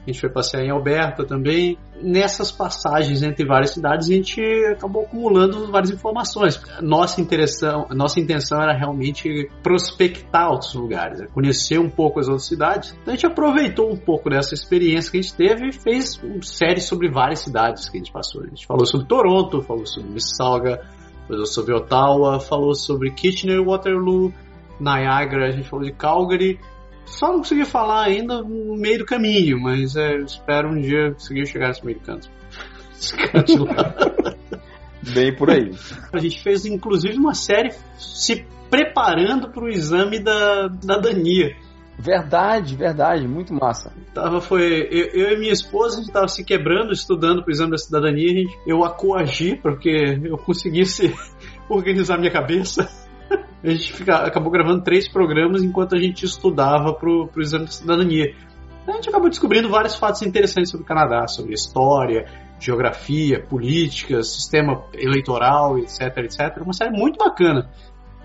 [0.07, 1.77] A gente foi passear em Alberta também.
[2.01, 4.41] Nessas passagens entre várias cidades, a gente
[4.71, 6.63] acabou acumulando várias informações.
[6.81, 11.27] Nossa, intenção, nossa intenção era realmente prospectar outros lugares, né?
[11.35, 12.97] conhecer um pouco as outras cidades.
[13.03, 16.43] Então a gente aproveitou um pouco dessa experiência que a gente teve e fez uma
[16.43, 18.43] série sobre várias cidades que a gente passou.
[18.43, 20.83] A gente falou sobre Toronto, falou sobre Mississauga,
[21.27, 24.33] falou sobre Ottawa, falou sobre Kitchener, Waterloo,
[24.79, 26.61] Niagara, a gente falou de Calgary
[27.07, 31.47] só não consegui falar ainda no meio do caminho, mas é, espero um dia conseguir
[31.47, 32.29] chegar nesse meio do canto.
[35.15, 35.71] Bem por aí.
[36.13, 41.55] A gente fez inclusive uma série se preparando para o exame da, da Dania.
[41.99, 43.93] Verdade, verdade, muito massa.
[44.13, 47.71] Tava, foi, eu, eu e minha esposa, a gente tava se quebrando, estudando pro exame
[47.71, 51.15] da cidadania, a gente, eu a coagi, porque eu conseguisse
[51.71, 52.87] organizar minha cabeça
[53.67, 57.75] a gente fica, acabou gravando três programas enquanto a gente estudava pro, pro exame de
[57.75, 58.33] cidadania.
[58.87, 62.27] A gente acabou descobrindo vários fatos interessantes sobre o Canadá, sobre história,
[62.61, 66.63] geografia, política, sistema eleitoral, etc, etc.
[66.63, 67.69] Uma série muito bacana.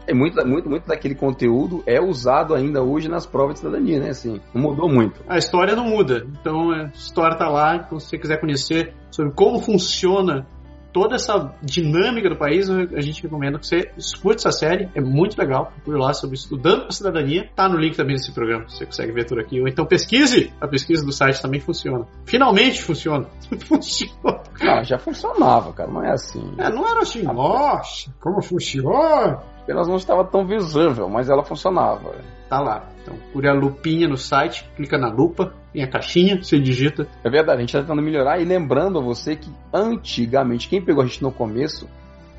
[0.06, 4.10] É muito, muito, muito daquele conteúdo é usado ainda hoje nas provas de cidadania, né?
[4.10, 5.24] Assim, não mudou muito.
[5.28, 6.28] A história não muda.
[6.40, 7.78] Então a história tá lá.
[7.78, 10.46] Então, se você quiser conhecer sobre como funciona
[10.92, 15.38] toda essa dinâmica do país, a gente recomenda que você escute essa série, é muito
[15.38, 15.72] legal.
[15.76, 19.26] Procure lá sobre Estudando para Cidadania, tá no link também desse programa, você consegue ver
[19.26, 19.60] tudo aqui.
[19.60, 22.06] Ou então pesquise, a pesquisa do site também funciona.
[22.26, 23.28] Finalmente funciona.
[23.68, 24.42] funciona.
[24.62, 26.54] Não, já funcionava, cara, não é assim.
[26.58, 29.40] É, não era assim, nossa, como funciona?
[29.62, 32.16] Apenas não estava tão visível, mas ela funcionava.
[32.50, 32.90] Tá lá.
[33.02, 37.08] Então, procure a lupinha no site, clica na lupa, tem a caixinha, você digita.
[37.24, 41.04] É verdade, a gente está tentando melhorar e lembrando a você que antigamente, quem pegou
[41.04, 41.90] a gente no começo,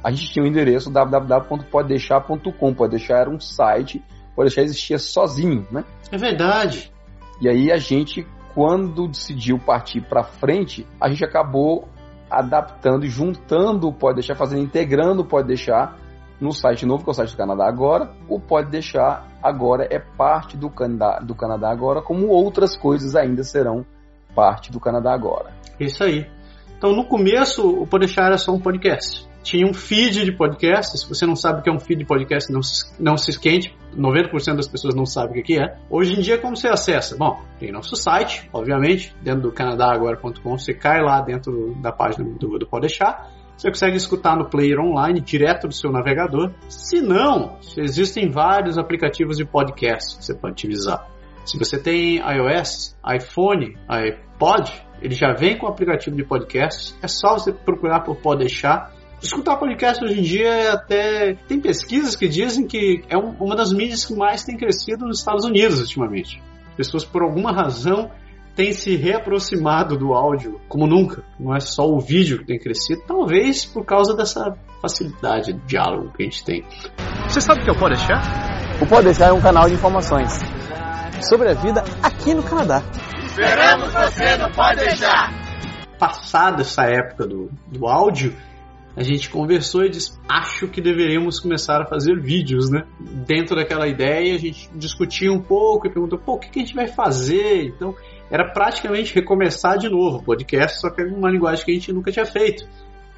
[0.02, 2.74] a gente tinha o endereço www.poddeixar.com.
[2.74, 4.02] Pode deixar era um site,
[4.34, 5.84] pode deixar existia sozinho, né?
[6.10, 6.92] É verdade.
[7.40, 11.88] E aí a gente, quando decidiu partir para frente, a gente acabou
[12.30, 15.98] adaptando e juntando o Pode Deixar, fazendo, integrando o Pode Deixar
[16.42, 18.10] no site novo, que é o site do Canadá Agora.
[18.28, 23.44] O Pode Deixar agora é parte do Canadá, do Canadá Agora, como outras coisas ainda
[23.44, 23.86] serão
[24.34, 25.52] parte do Canadá Agora.
[25.78, 26.26] Isso aí.
[26.76, 29.24] Então, no começo, o Pode Deixar era só um podcast.
[29.44, 30.98] Tinha um feed de podcast.
[30.98, 33.30] Se você não sabe o que é um feed de podcast, não se, não se
[33.30, 33.76] esquente.
[33.96, 35.76] 90% das pessoas não sabem o que é.
[35.88, 37.16] Hoje em dia, como você acessa?
[37.16, 40.58] Bom, tem nosso site, obviamente, dentro do canadagora.com.
[40.58, 43.31] Você cai lá dentro da página do, do Pode Deixar.
[43.62, 46.50] Você consegue escutar no player online, direto do seu navegador.
[46.68, 51.08] Se não, existem vários aplicativos de podcast que você pode utilizar.
[51.44, 54.68] Se você tem iOS, iPhone, iPod,
[55.00, 56.92] ele já vem com o aplicativo de podcast.
[57.00, 58.92] É só você procurar por Pode Deixar.
[59.22, 61.34] Escutar podcast hoje em dia é até.
[61.46, 65.44] Tem pesquisas que dizem que é uma das mídias que mais tem crescido nos Estados
[65.44, 66.42] Unidos ultimamente.
[66.76, 68.10] Pessoas, por alguma razão,
[68.54, 71.24] tem se reaproximado do áudio como nunca.
[71.38, 76.12] Não é só o vídeo que tem crescido, talvez por causa dessa facilidade de diálogo
[76.12, 76.64] que a gente tem.
[77.28, 78.22] Você sabe o que é o Pode Deixar?
[78.80, 80.38] O Pode Deixar é um canal de informações
[81.28, 82.82] sobre a vida aqui no Canadá.
[83.24, 85.32] Esperamos você no Pode Deixar!
[85.98, 88.34] Passada essa época do, do áudio,
[88.94, 92.82] a gente conversou e disse: acho que deveríamos começar a fazer vídeos, né?
[93.26, 96.74] Dentro daquela ideia, a gente discutia um pouco e perguntou: pô, o que a gente
[96.74, 97.64] vai fazer?
[97.64, 97.94] Então,
[98.32, 102.10] era praticamente recomeçar de novo o podcast, só que uma linguagem que a gente nunca
[102.10, 102.66] tinha feito.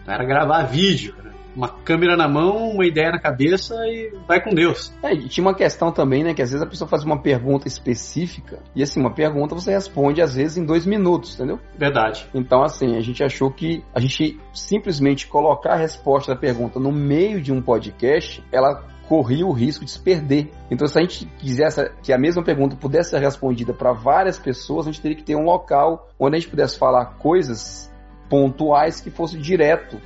[0.05, 1.15] Era gravar vídeo,
[1.55, 4.93] uma câmera na mão, uma ideia na cabeça e vai com Deus.
[5.05, 7.69] É, e tinha uma questão também, né, que às vezes a pessoa faz uma pergunta
[7.69, 11.61] específica e assim, uma pergunta você responde às vezes em dois minutos, entendeu?
[11.79, 12.29] Verdade.
[12.35, 16.91] Então assim, a gente achou que a gente simplesmente colocar a resposta da pergunta no
[16.91, 20.51] meio de um podcast, ela corria o risco de se perder.
[20.71, 24.87] Então, se a gente quisesse que a mesma pergunta pudesse ser respondida para várias pessoas,
[24.87, 27.93] a gente teria que ter um local onde a gente pudesse falar coisas
[28.29, 30.01] pontuais que fosse direto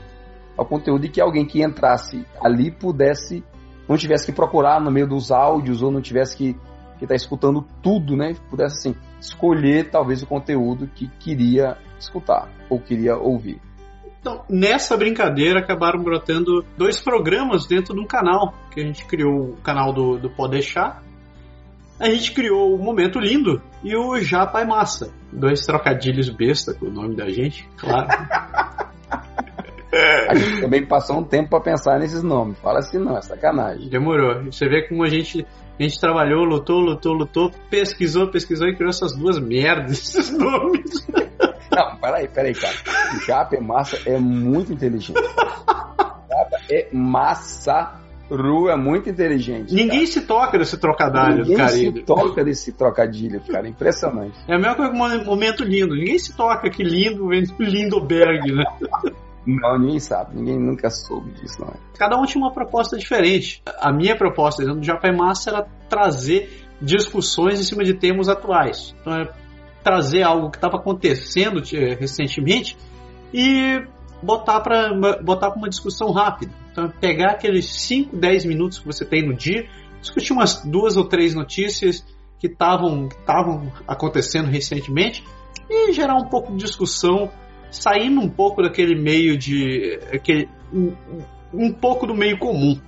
[0.57, 3.45] ao conteúdo e que alguém que entrasse ali pudesse
[3.89, 6.57] não tivesse que procurar no meio dos áudios ou não tivesse que
[6.99, 8.35] que está escutando tudo, né?
[8.51, 13.61] Pudesse assim escolher talvez o conteúdo que queria escutar ou queria ouvir.
[14.21, 19.51] Então, nessa brincadeira acabaram brotando dois programas dentro de um canal que a gente criou,
[19.51, 21.03] o canal do, do Deixar.
[22.01, 25.13] A gente criou o Momento Lindo e o Já Pai Massa.
[25.33, 28.09] Dois trocadilhos besta com o nome da gente, claro.
[30.29, 32.59] A gente também passou um tempo para pensar nesses nomes.
[32.59, 33.89] Fala assim, não, é sacanagem.
[33.89, 34.45] Demorou.
[34.45, 35.47] Você vê como a gente,
[35.79, 41.07] a gente trabalhou, lutou, lutou, lutou, pesquisou, pesquisou e criou essas duas merdas, esses nomes.
[41.79, 42.75] Não, peraí, peraí, cara.
[43.17, 45.19] O Japa é massa, é muito inteligente.
[45.69, 47.95] O Japa é massa.
[48.31, 49.75] Ru é muito inteligente.
[49.75, 50.13] Ninguém cara.
[50.13, 51.69] se toca desse trocadilho, Ninguém cara.
[51.71, 53.67] se toca desse trocadilho, cara.
[53.67, 54.39] Impressionante.
[54.47, 55.95] É a mesma coisa que um momento lindo.
[55.95, 58.65] Ninguém se toca que lindo Lindoberg, né?
[59.47, 61.73] Não, ninguém sabe, ninguém nunca soube disso, não.
[61.99, 63.63] Cada um tinha uma proposta diferente.
[63.81, 68.95] A minha proposta dentro do Japa Massa era trazer discussões em cima de temas atuais.
[69.01, 69.29] Então, é
[69.89, 72.77] trazer algo que estava acontecendo eh, recentemente
[73.33, 73.83] e
[74.23, 76.53] botar para botar uma discussão rápida.
[76.71, 79.67] Então, pegar aqueles 5, 10 minutos que você tem no dia,
[79.99, 82.05] discutir umas duas ou três notícias
[82.39, 83.09] que estavam
[83.87, 85.25] acontecendo recentemente
[85.71, 87.31] e gerar um pouco de discussão
[87.71, 89.99] saindo um pouco daquele meio de.
[90.13, 90.93] Aquele, um,
[91.55, 92.79] um pouco do meio comum.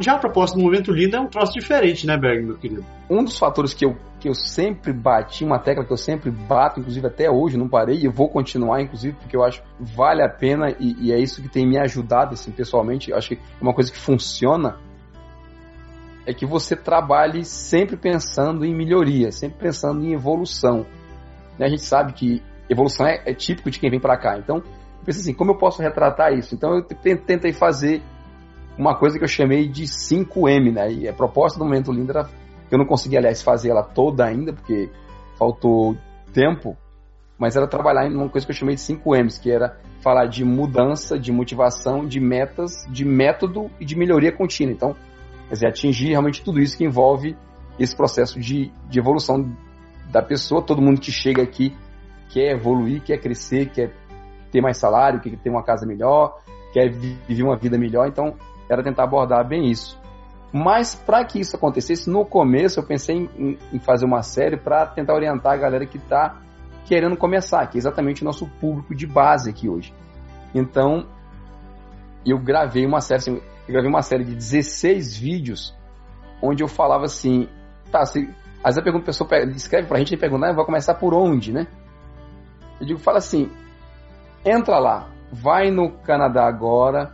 [0.00, 2.84] Já a proposta do Momento Lindo é um troço diferente, né, Berg, meu querido?
[3.08, 6.78] Um dos fatores que eu, que eu sempre bati, uma tecla que eu sempre bato,
[6.78, 10.70] inclusive até hoje, não parei, e vou continuar, inclusive, porque eu acho vale a pena
[10.78, 13.10] e, e é isso que tem me ajudado, assim, pessoalmente.
[13.10, 14.76] Eu acho que é uma coisa que funciona
[16.26, 20.86] é que você trabalhe sempre pensando em melhoria, sempre pensando em evolução.
[21.58, 21.66] Né?
[21.66, 24.38] A gente sabe que evolução é, é típico de quem vem para cá.
[24.38, 26.54] Então, eu pensei assim, como eu posso retratar isso?
[26.54, 28.02] Então eu tentei fazer
[28.78, 30.92] uma coisa que eu chamei de 5M, né?
[30.92, 32.28] E a proposta do Momento Lindo era
[32.74, 34.90] eu não consegui, aliás, fazer ela toda ainda, porque
[35.36, 35.96] faltou
[36.32, 36.76] tempo,
[37.38, 40.44] mas era trabalhar em uma coisa que eu chamei de 5Ms, que era falar de
[40.44, 44.72] mudança, de motivação, de metas, de método e de melhoria contínua.
[44.72, 44.94] Então,
[45.48, 47.36] quer dizer, atingir realmente tudo isso que envolve
[47.78, 49.50] esse processo de, de evolução
[50.10, 50.62] da pessoa.
[50.62, 51.74] Todo mundo que chega aqui
[52.28, 53.92] quer evoluir, quer crescer, quer
[54.52, 56.38] ter mais salário, quer ter uma casa melhor,
[56.72, 58.06] quer viver uma vida melhor.
[58.06, 58.36] Então,
[58.68, 59.98] era tentar abordar bem isso.
[60.52, 64.86] Mas para que isso acontecesse, no começo eu pensei em, em fazer uma série para
[64.86, 66.40] tentar orientar a galera que está
[66.84, 69.94] querendo começar, que é exatamente o nosso público de base aqui hoje.
[70.52, 71.06] Então,
[72.26, 75.74] eu gravei uma série, assim, gravei uma série de 16 vídeos
[76.42, 77.48] onde eu falava assim,
[77.92, 78.28] tá, se,
[78.64, 81.52] às vezes eu a pessoa escreve pra gente e pergunta, ah, vou começar por onde,
[81.52, 81.66] né?
[82.80, 83.50] Eu digo, fala assim,
[84.44, 87.12] entra lá, vai no Canadá Agora,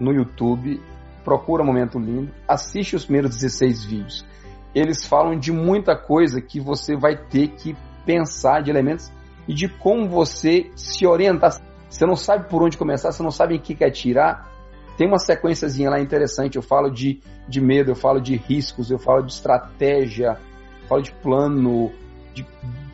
[0.00, 0.82] no YouTube,
[1.24, 4.26] procura Momento Lindo, assiste os primeiros 16 vídeos.
[4.74, 9.12] Eles falam de muita coisa que você vai ter que pensar, de elementos
[9.46, 11.60] e de como você se orientar.
[11.88, 14.50] Você não sabe por onde começar, você não sabe em que quer tirar.
[14.96, 16.56] Tem uma sequenciazinha lá interessante.
[16.56, 20.38] Eu falo de, de medo, eu falo de riscos, eu falo de estratégia,
[20.82, 21.92] eu falo de plano,
[22.32, 22.46] de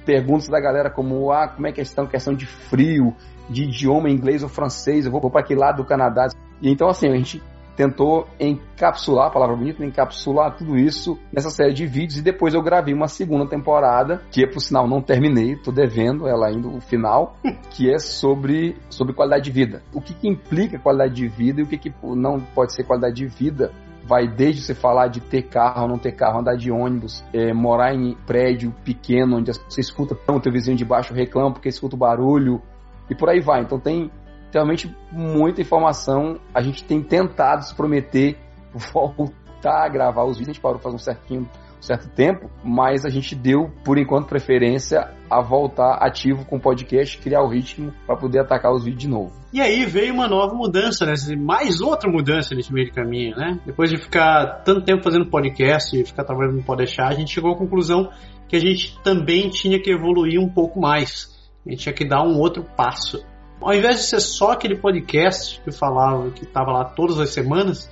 [0.05, 3.15] perguntas da galera como ah, como é que estão questão de frio,
[3.49, 6.29] de idioma inglês ou francês, eu vou para que lado do Canadá.
[6.61, 7.43] E então assim, a gente
[7.79, 12.61] tentou encapsular, a palavra bonita, encapsular tudo isso nessa série de vídeos e depois eu
[12.61, 17.37] gravei uma segunda temporada, que por sinal não terminei, tô devendo ela ainda o final,
[17.71, 19.81] que é sobre, sobre qualidade de vida.
[19.95, 23.15] O que, que implica qualidade de vida e o que, que não pode ser qualidade
[23.15, 23.71] de vida
[24.05, 27.95] vai desde você falar de ter carro, não ter carro, andar de ônibus, é, morar
[27.95, 31.99] em prédio pequeno, onde você escuta o teu vizinho de baixo reclama porque escuta o
[31.99, 32.61] barulho,
[33.09, 33.61] e por aí vai.
[33.61, 34.11] Então tem
[34.53, 36.39] realmente muita informação.
[36.55, 38.37] A gente tem tentado se prometer
[38.73, 40.51] voltar a gravar os vídeos.
[40.51, 41.49] A gente parou faz um certinho,
[41.81, 47.19] certo tempo, mas a gente deu, por enquanto, preferência a voltar ativo com o podcast,
[47.19, 49.33] criar o ritmo para poder atacar os vídeos de novo.
[49.53, 51.15] E aí veio uma nova mudança, né?
[51.39, 53.59] mais outra mudança nesse meio de caminho, né?
[53.65, 57.53] Depois de ficar tanto tempo fazendo podcast e ficar trabalhando no Pode a gente chegou
[57.53, 58.11] à conclusão
[58.49, 61.37] que a gente também tinha que evoluir um pouco mais.
[61.67, 63.23] A gente tinha que dar um outro passo.
[63.61, 67.91] Ao invés de ser só aquele podcast que falava, que estava lá todas as semanas,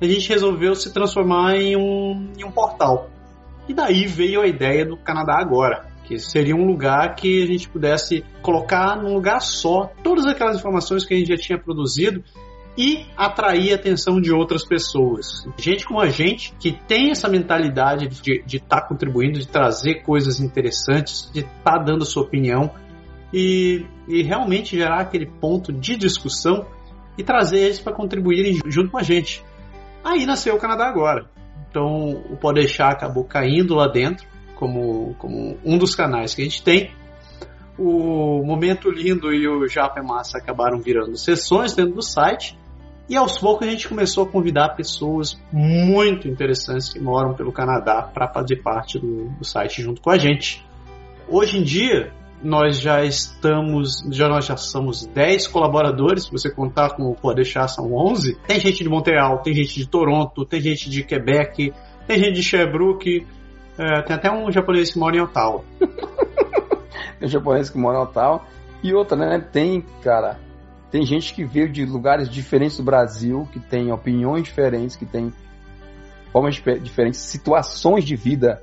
[0.00, 3.08] a gente resolveu se transformar em um, em um portal.
[3.68, 7.68] E daí veio a ideia do Canadá Agora, que seria um lugar que a gente
[7.68, 12.22] pudesse colocar num lugar só todas aquelas informações que a gente já tinha produzido
[12.76, 15.46] e atrair a atenção de outras pessoas.
[15.56, 20.40] Gente como a gente, que tem essa mentalidade de estar tá contribuindo, de trazer coisas
[20.40, 22.72] interessantes, de estar tá dando sua opinião
[23.34, 26.64] e, e realmente gerar aquele ponto de discussão
[27.18, 29.42] e trazer eles para contribuírem junto com a gente.
[30.04, 31.28] Aí nasceu o Canadá Agora.
[31.68, 34.24] Então o Pode Deixar acabou caindo lá dentro
[34.54, 36.92] como, como um dos canais que a gente tem.
[37.76, 42.56] O Momento Lindo e o Japa Massa acabaram virando sessões dentro do site.
[43.08, 48.00] E aos poucos a gente começou a convidar pessoas muito interessantes que moram pelo Canadá
[48.00, 50.64] para fazer parte do, do site junto com a gente.
[51.28, 52.12] Hoje em dia,
[52.42, 57.36] nós já estamos, já nós já somos 10 colaboradores, se você contar com o Pode
[57.36, 58.36] Deixar são 11.
[58.46, 61.72] Tem gente de Montreal, tem gente de Toronto, tem gente de Quebec,
[62.06, 63.26] tem gente de Sherbrooke,
[63.78, 65.64] é, tem até um japonês que mora em Ottawa.
[67.18, 68.42] tem um japonês que mora em Ottawa.
[68.82, 69.40] E outra, né?
[69.50, 70.38] Tem, cara,
[70.90, 75.32] tem gente que veio de lugares diferentes do Brasil, que tem opiniões diferentes, que tem
[76.30, 78.62] formas diferentes, situações de vida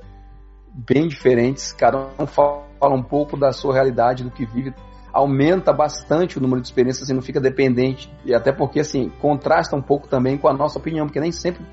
[0.72, 4.74] bem diferentes, cada um fala fala um pouco da sua realidade, do que vive,
[5.12, 8.12] aumenta bastante o número de experiências e não fica dependente.
[8.24, 11.64] E até porque, assim, contrasta um pouco também com a nossa opinião, porque nem sempre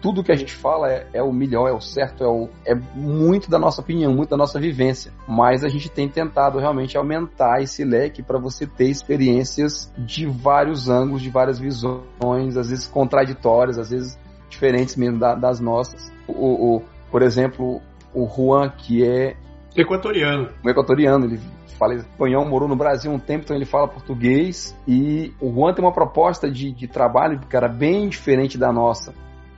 [0.00, 2.74] tudo que a gente fala é, é, o melhor, é o certo, é, o, é
[2.94, 5.12] muito da nossa opinião, muito da nossa vivência.
[5.26, 10.88] Mas a gente tem tentado realmente aumentar esse leque para você ter experiências de vários
[10.88, 14.16] ângulos, de várias visões, às vezes contraditórias, às vezes
[14.48, 16.12] diferentes mesmo da, das nossas.
[16.28, 17.80] O, o, por exemplo,
[18.14, 19.36] o Juan, que é
[19.76, 20.50] Equatoriano.
[20.64, 21.40] Um equatoriano, ele
[21.78, 24.76] fala espanhol, morou no Brasil um tempo, então ele fala português.
[24.86, 29.12] E o Juan tem uma proposta de, de trabalho, cara, bem diferente da nossa.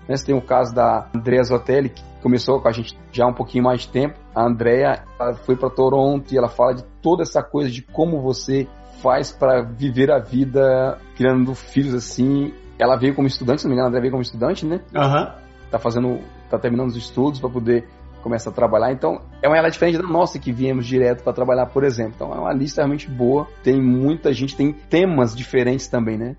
[0.08, 0.16] Né?
[0.16, 3.64] Você tem o caso da Andrea Zotelli, que começou com a gente já um pouquinho
[3.64, 4.18] mais de tempo.
[4.34, 5.04] A Andrea
[5.44, 8.66] foi para Toronto e ela fala de toda essa coisa de como você
[9.02, 12.52] faz para viver a vida criando filhos assim.
[12.78, 14.80] Ela veio como estudante, se não me engano, a Andrea veio como estudante, né?
[14.94, 15.20] Aham.
[15.20, 15.44] Uhum.
[15.70, 17.88] Tá fazendo, tá terminando os estudos para poder
[18.24, 18.92] começa a trabalhar.
[18.92, 22.14] Então, é uma realidade diferente da nossa que viemos direto para trabalhar, por exemplo.
[22.16, 23.46] Então, é uma lista realmente boa.
[23.62, 26.34] Tem muita gente, tem temas diferentes também, né?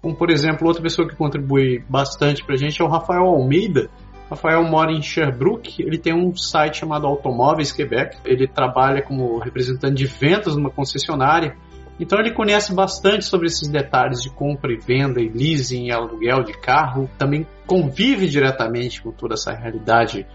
[0.00, 3.90] como por exemplo, outra pessoa que contribui bastante para a gente é o Rafael Almeida.
[4.30, 8.18] Rafael mora em Sherbrooke, ele tem um site chamado Automóveis Quebec.
[8.24, 11.56] Ele trabalha como representante de vendas numa concessionária.
[11.98, 16.44] Então ele conhece bastante sobre esses detalhes de compra e venda, e leasing, e aluguel
[16.44, 17.10] de carro.
[17.18, 20.26] Também convive diretamente com toda essa realidade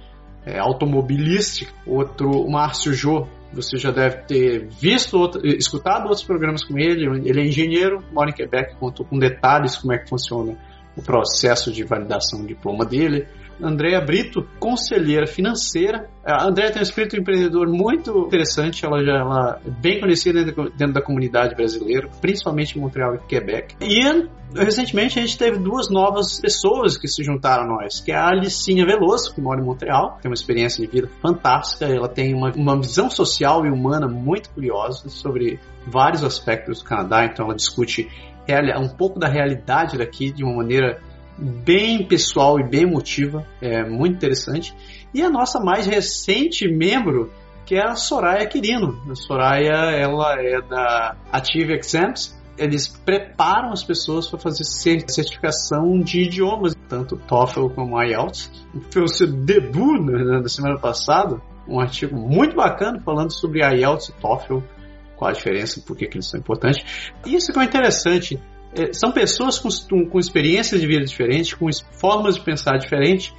[0.46, 1.74] é, automobilística.
[1.86, 7.06] Outro, o Márcio Jô, você já deve ter visto, outro, escutado outros programas com ele.
[7.28, 10.58] Ele é engenheiro, mora em Quebec, contou com detalhes como é que funciona
[10.96, 13.28] o processo de validação do diploma dele.
[13.62, 16.10] Andréa Brito, conselheira financeira.
[16.26, 20.70] A Andréa tem um espírito empreendedor muito interessante, ela já ela é bem conhecida dentro,
[20.72, 23.76] dentro da comunidade brasileira, principalmente em Montreal e Quebec.
[23.82, 28.16] E recentemente a gente teve duas novas pessoas que se juntaram a nós, que é
[28.16, 32.34] a Alicinha Veloso, que mora em Montreal, tem uma experiência de vida fantástica, ela tem
[32.34, 37.56] uma, uma visão social e humana muito curiosa sobre vários aspectos do Canadá, então ela
[37.56, 38.08] discute
[38.78, 41.00] um pouco da realidade daqui de uma maneira
[41.38, 44.74] bem pessoal e bem emotiva, é muito interessante.
[45.14, 47.32] E a nossa mais recente membro,
[47.66, 49.02] que é a Soraya Quirino.
[49.10, 52.42] A Soraya, ela é da Ative Exams.
[52.58, 58.52] Eles preparam as pessoas para fazer certificação de idiomas, tanto TOEFL como IELTS.
[58.92, 64.10] Foi o seu debut né, na semana passada, um artigo muito bacana falando sobre IELTS
[64.10, 64.60] e TOEFL,
[65.16, 67.12] qual a diferença, por que eles são importantes.
[67.26, 68.40] Isso que é interessante,
[68.92, 69.70] são pessoas com,
[70.10, 73.34] com experiências de vida diferentes, com formas de pensar diferentes,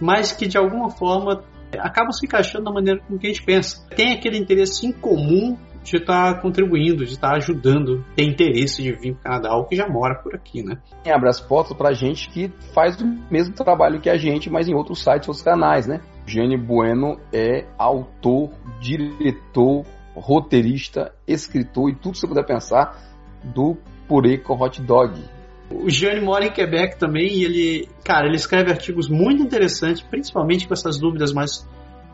[0.00, 1.44] mas que de alguma forma
[1.78, 3.86] acabam se encaixando da maneira com que a gente pensa.
[3.94, 9.14] Tem aquele interesse em comum de estar contribuindo, de estar ajudando, tem interesse de vir
[9.14, 10.78] para o Canadá, ou que já mora por aqui, né?
[11.06, 14.74] Abre as portas para gente que faz o mesmo trabalho que a gente, mas em
[14.74, 16.00] outros sites, outros canais, né?
[16.26, 18.50] Gianni Bueno é autor,
[18.80, 22.96] diretor, roteirista, escritor e tudo que você puder pensar
[23.42, 23.76] do
[24.10, 25.22] purê com hot dog.
[25.70, 30.66] O Gianni mora em Quebec também e ele, cara, ele escreve artigos muito interessantes, principalmente
[30.66, 31.64] com essas dúvidas mais,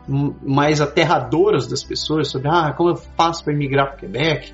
[0.07, 4.53] mais aterradoras das pessoas sobre ah, como eu faço para emigrar para Quebec,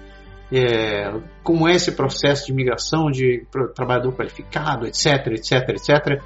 [0.53, 1.13] é,
[1.43, 6.23] como é esse processo de imigração de trabalhador qualificado, etc, etc, etc.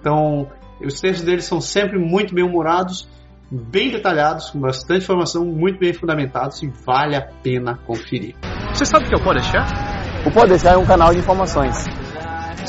[0.00, 0.48] Então,
[0.84, 3.08] os textos dele são sempre muito bem humorados,
[3.48, 8.34] bem detalhados, com bastante informação, muito bem fundamentados e vale a pena conferir.
[8.74, 9.95] Você sabe o que eu posso deixar?
[10.26, 11.76] O Pode Deixar é um canal de informações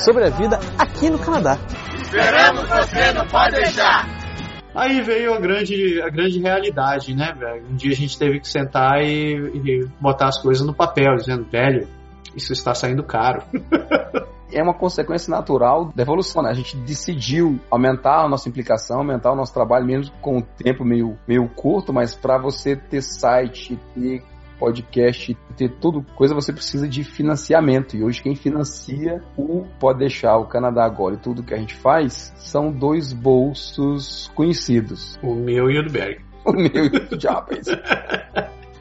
[0.06, 1.58] sobre a vida aqui no Canadá.
[2.00, 4.08] Esperamos você no Pode Deixar!
[4.76, 7.66] Aí veio a grande, a grande realidade, né, velho?
[7.68, 11.46] Um dia a gente teve que sentar e, e botar as coisas no papel, dizendo,
[11.46, 11.88] velho,
[12.36, 13.42] isso está saindo caro.
[14.54, 16.44] é uma consequência natural da evolução.
[16.44, 16.52] Né?
[16.52, 20.86] A gente decidiu aumentar a nossa implicação, aumentar o nosso trabalho, mesmo com o tempo
[20.86, 24.24] meio, meio curto, mas para você ter site, ter
[24.60, 27.96] podcast, ter tudo coisa, você precisa de financiamento.
[27.96, 31.76] E hoje quem financia o Pode Deixar, o Canadá Agora e tudo que a gente
[31.76, 35.18] faz são dois bolsos conhecidos.
[35.22, 36.26] O meu e o do Berg.
[36.48, 37.68] O meu e o do Jabez.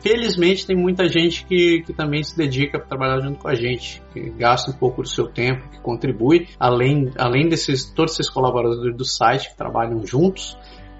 [0.00, 4.00] Felizmente tem muita gente que, que também se dedica para trabalhar junto com a gente,
[4.12, 8.96] que gasta um pouco do seu tempo, que contribui, além, além desses todos esses colaboradores
[8.96, 10.56] do site que trabalham juntos,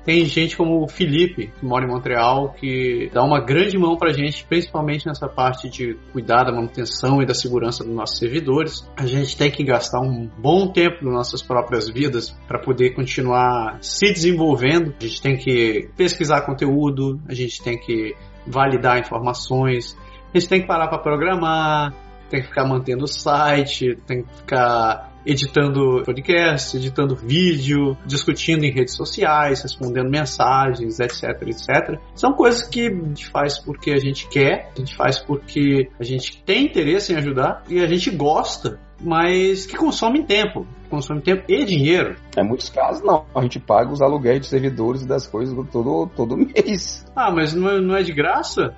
[0.06, 4.12] tem gente como o Felipe, que mora em Montreal, que dá uma grande mão pra
[4.12, 8.88] gente, principalmente nessa parte de cuidar da manutenção e da segurança dos nossos servidores.
[8.96, 13.78] A gente tem que gastar um bom tempo nas nossas próprias vidas para poder continuar
[13.80, 14.94] se desenvolvendo.
[15.00, 18.14] A gente tem que pesquisar conteúdo, a gente tem que
[18.46, 19.98] validar informações,
[20.32, 21.92] a gente tem que parar para programar,
[22.30, 28.70] tem que ficar mantendo o site, tem que ficar editando podcast, editando vídeo, discutindo em
[28.70, 32.00] redes sociais, respondendo mensagens, etc, etc.
[32.14, 36.04] São coisas que a gente faz porque a gente quer, a gente faz porque a
[36.04, 40.66] gente tem interesse em ajudar e a gente gosta mas que consomem tempo.
[40.88, 42.16] Consome tempo e dinheiro.
[42.36, 43.26] Em muitos casos, não.
[43.34, 47.04] A gente paga os aluguéis de servidores e das coisas todo, todo mês.
[47.14, 48.74] Ah, mas não é, não é de graça?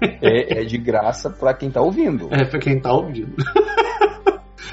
[0.00, 2.28] É, é de graça para quem tá ouvindo.
[2.30, 3.34] É, para quem tá ouvindo.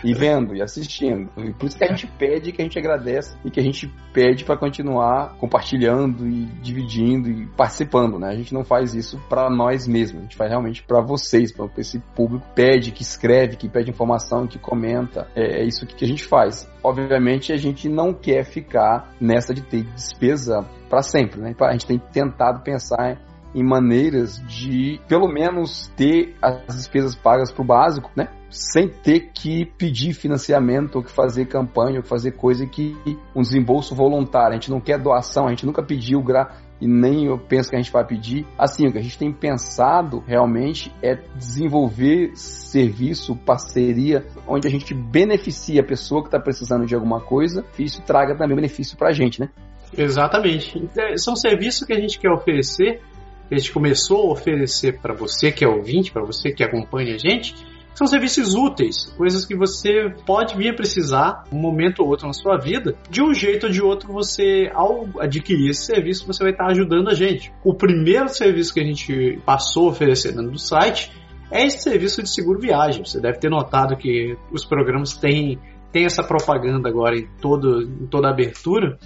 [0.03, 1.29] e vendo e assistindo.
[1.37, 3.91] E por isso que a gente pede, que a gente agradece e que a gente
[4.13, 8.29] pede para continuar compartilhando e dividindo e participando, né?
[8.29, 11.67] A gente não faz isso para nós mesmos, a gente faz realmente para vocês, para
[11.77, 15.27] esse público pede, que escreve, que pede informação, que comenta.
[15.35, 16.69] É, é isso que a gente faz.
[16.83, 21.55] Obviamente a gente não quer ficar nessa de ter despesa para sempre, né?
[21.59, 23.19] A gente tem tentado pensar
[23.55, 28.27] em maneiras de, pelo menos, ter as despesas pagas para o básico, né?
[28.55, 32.95] Sem ter que pedir financiamento, ou que fazer campanha, ou fazer coisa que
[33.35, 34.51] um desembolso voluntário.
[34.51, 37.75] A gente não quer doação, a gente nunca pediu gra e nem eu penso que
[37.75, 38.45] a gente vai pedir.
[38.57, 44.93] Assim, o que a gente tem pensado realmente é desenvolver serviço, parceria, onde a gente
[44.93, 49.09] beneficia a pessoa que está precisando de alguma coisa e isso traga também benefício para
[49.09, 49.49] a gente, né?
[49.97, 50.81] Exatamente.
[50.97, 53.01] É, são serviços que a gente quer oferecer,
[53.49, 57.15] que a gente começou a oferecer para você que é ouvinte, para você que acompanha
[57.15, 57.53] a gente,
[57.95, 62.33] são serviços úteis, coisas que você pode vir a precisar um momento ou outro na
[62.33, 62.93] sua vida.
[63.09, 67.09] De um jeito ou de outro, você, ao adquirir esse serviço, você vai estar ajudando
[67.09, 67.53] a gente.
[67.63, 71.09] O primeiro serviço que a gente passou oferecendo no site
[71.49, 73.05] é esse serviço de seguro viagem.
[73.05, 75.57] Você deve ter notado que os programas têm,
[75.93, 78.99] têm essa propaganda agora em, todo, em toda a abertura.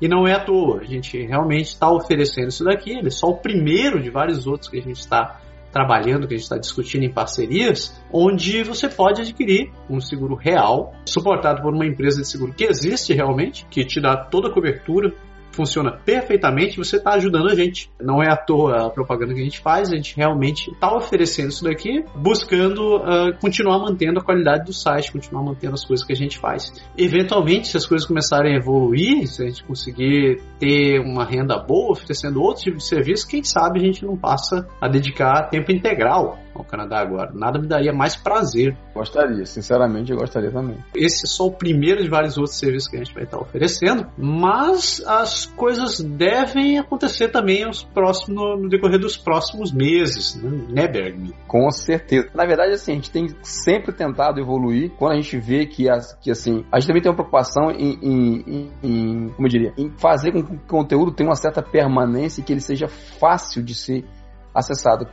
[0.00, 3.28] E não é à toa, a gente realmente está oferecendo isso daqui, ele é só
[3.28, 5.40] o primeiro de vários outros que a gente está
[5.72, 10.92] trabalhando, que a gente está discutindo em parcerias, onde você pode adquirir um seguro real,
[11.06, 15.12] suportado por uma empresa de seguro que existe realmente, que te dá toda a cobertura,
[15.52, 17.90] funciona perfeitamente, você está ajudando a gente.
[18.00, 21.48] Não é à toa a propaganda que a gente faz, a gente realmente está oferecendo
[21.48, 26.12] isso daqui, buscando uh, continuar mantendo a qualidade do site, continuar mantendo as coisas que
[26.12, 26.72] a gente faz.
[26.96, 31.92] Eventualmente, se as coisas começarem a evoluir, se a gente conseguir ter uma renda boa,
[31.92, 36.38] oferecendo outro tipo de serviço, quem sabe a gente não passa a dedicar tempo integral
[36.54, 37.32] ao Canadá agora.
[37.34, 38.76] Nada me daria mais prazer.
[38.94, 40.76] Gostaria, sinceramente eu gostaria também.
[40.94, 44.06] Esse é só o primeiro de vários outros serviços que a gente vai estar oferecendo,
[44.16, 51.34] mas as coisas devem acontecer também aos próximos, no decorrer dos próximos meses, né, Berg?
[51.46, 52.28] Com certeza.
[52.34, 56.14] Na verdade, assim, a gente tem sempre tentado evoluir quando a gente vê que, as,
[56.20, 59.90] que assim, a gente também tem uma preocupação em, em, em como eu diria, em
[59.98, 63.74] fazer com que o conteúdo tenha uma certa permanência e que ele seja fácil de
[63.74, 64.04] ser
[64.54, 65.06] acessado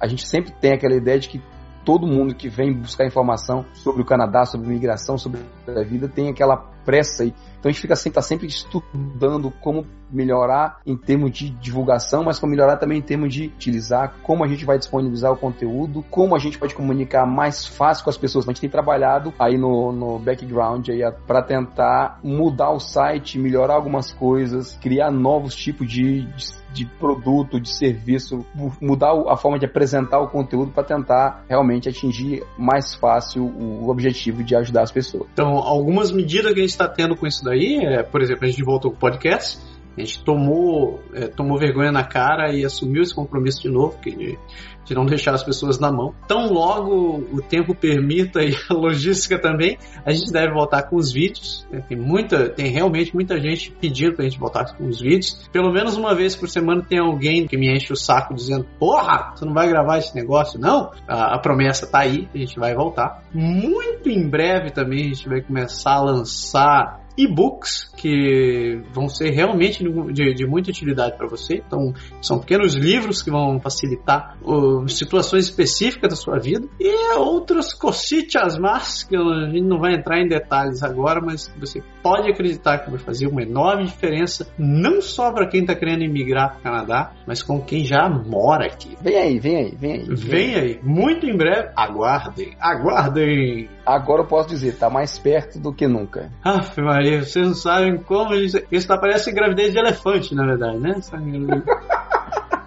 [0.00, 1.42] a gente sempre tem aquela ideia de que
[1.84, 6.28] todo mundo que vem buscar informação sobre o Canadá, sobre imigração, sobre a vida, tem
[6.28, 7.34] aquela pressa aí.
[7.58, 12.38] Então a gente fica sempre, tá sempre estudando como melhorar em termos de divulgação, mas
[12.38, 16.36] como melhorar também em termos de utilizar, como a gente vai disponibilizar o conteúdo, como
[16.36, 18.46] a gente pode comunicar mais fácil com as pessoas.
[18.46, 23.74] A gente tem trabalhado aí no, no background aí para tentar mudar o site, melhorar
[23.74, 28.44] algumas coisas, criar novos tipos de, de de produto, de serviço,
[28.80, 34.44] mudar a forma de apresentar o conteúdo para tentar realmente atingir mais fácil o objetivo
[34.44, 35.26] de ajudar as pessoas.
[35.32, 38.48] Então, algumas medidas que a gente está tendo com isso daí, é, por exemplo, a
[38.48, 39.58] gente voltou com o podcast,
[39.96, 44.38] a gente tomou, é, tomou vergonha na cara e assumiu esse compromisso de novo, de,
[44.84, 46.14] de não deixar as pessoas na mão.
[46.28, 51.12] Tão logo o tempo permita e a logística também, a gente deve voltar com os
[51.12, 51.66] vídeos.
[51.72, 55.48] É, tem muita, tem realmente muita gente pedindo pra gente voltar com os vídeos.
[55.52, 59.32] Pelo menos uma vez por semana tem alguém que me enche o saco dizendo: Porra,
[59.34, 60.60] você não vai gravar esse negócio?
[60.60, 63.22] Não, a, a promessa tá aí, a gente vai voltar.
[63.32, 69.82] Muito em breve também a gente vai começar a lançar e-books que vão ser realmente
[70.12, 71.62] de, de muita utilidade para você.
[71.66, 77.72] Então, são pequenos livros que vão facilitar uh, situações específicas da sua vida e outras
[77.72, 82.78] cositas más que a gente não vai entrar em detalhes agora, mas você pode acreditar
[82.78, 86.62] que vai fazer uma enorme diferença, não só para quem está querendo emigrar para o
[86.62, 88.96] Canadá, mas com quem já mora aqui.
[89.02, 90.04] Vem aí, vem aí, vem aí.
[90.04, 91.70] Vem, vem aí, muito em breve.
[91.74, 93.68] Aguardem, aguardem.
[93.84, 96.30] Agora eu posso dizer, está mais perto do que nunca.
[96.44, 100.78] Ah, Maria, vocês não sabem como isso, isso tá parece gravidez de elefante, na verdade,
[100.78, 100.94] né?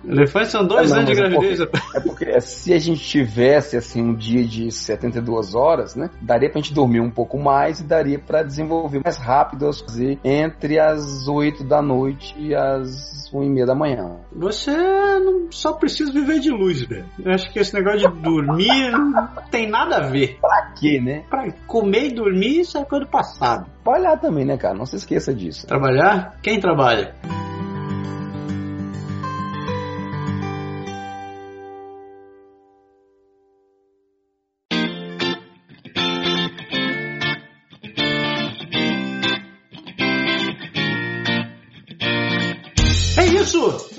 [0.09, 1.59] Elefantes são dois é, anos de é gravidez.
[1.59, 6.09] É porque, é porque, se a gente tivesse assim um dia de 72 horas, né,
[6.21, 10.19] daria pra gente dormir um pouco mais e daria para desenvolver mais rápido as fazer
[10.23, 14.17] entre as 8 da noite e as 1 e meia da manhã.
[14.33, 17.05] Você não só precisa viver de luz, velho.
[17.23, 20.37] Eu acho que esse negócio de dormir não tem nada a ver.
[20.41, 21.23] Pra quê, né?
[21.29, 23.67] Pra comer e dormir, isso é coisa do passado.
[23.83, 24.75] Trabalhar também, né, cara?
[24.75, 25.67] Não se esqueça disso.
[25.67, 26.37] Trabalhar?
[26.41, 27.13] Quem trabalha?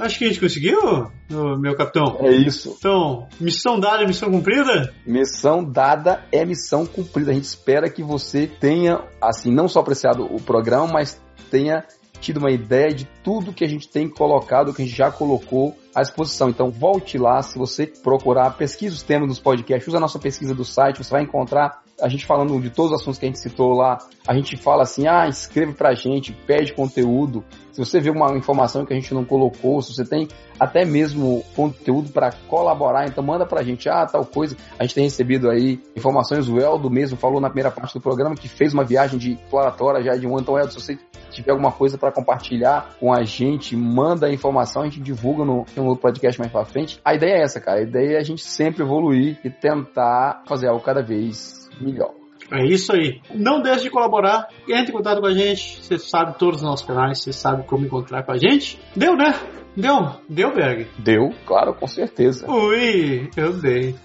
[0.01, 2.17] Acho que a gente conseguiu, meu capitão.
[2.21, 2.75] É isso.
[2.79, 4.95] Então, missão dada, missão cumprida?
[5.07, 7.31] Missão dada é missão cumprida.
[7.31, 11.21] A gente espera que você tenha, assim, não só apreciado o programa, mas
[11.51, 11.85] tenha
[12.21, 15.75] tido uma ideia de tudo que a gente tem colocado, que a gente já colocou
[15.95, 16.51] à disposição.
[16.51, 20.55] Então volte lá, se você procurar, pesquisa os temas dos podcasts, usa a nossa pesquisa
[20.55, 23.39] do site, você vai encontrar a gente falando de todos os assuntos que a gente
[23.39, 27.45] citou lá, a gente fala assim, ah, escreve pra gente, pede conteúdo.
[27.73, 30.29] Se você vê uma informação que a gente não colocou, se você tem
[30.59, 34.57] até mesmo conteúdo para colaborar, então manda pra gente, ah, tal coisa.
[34.79, 38.35] A gente tem recebido aí informações, o Eldo mesmo falou na primeira parte do programa
[38.35, 40.41] que fez uma viagem de exploratória já de um ano.
[40.43, 40.99] Então, Eldo, se você
[41.31, 45.65] tiver alguma coisa para compartilhar com a gente, manda a informação, a gente divulga no,
[45.77, 47.01] no podcast mais pra frente.
[47.05, 47.79] A ideia é essa, cara.
[47.79, 52.13] A ideia é a gente sempre evoluir e tentar fazer algo cada vez melhor.
[52.51, 53.21] É isso aí.
[53.35, 54.49] Não deixe de colaborar.
[54.69, 55.83] Entre em contato com a gente.
[55.83, 57.21] Você sabe todos os nossos canais.
[57.21, 58.81] Você sabe como encontrar com a gente.
[58.97, 59.35] Deu, né?
[59.77, 60.15] Deu?
[60.29, 60.89] Deu, Berg?
[60.99, 62.51] Deu, claro, com certeza.
[62.51, 63.95] Ui, eu dei.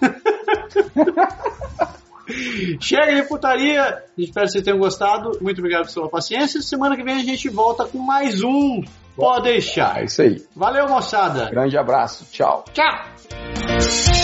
[2.80, 4.02] Chega de putaria.
[4.16, 5.38] Espero que vocês tenham gostado.
[5.40, 6.62] Muito obrigado pela paciência.
[6.62, 8.82] Semana que vem a gente volta com mais um.
[9.16, 10.00] Pode deixar.
[10.00, 10.44] É isso aí.
[10.54, 11.50] Valeu, moçada.
[11.50, 12.26] Grande abraço.
[12.30, 12.64] Tchau.
[12.72, 14.15] Tchau.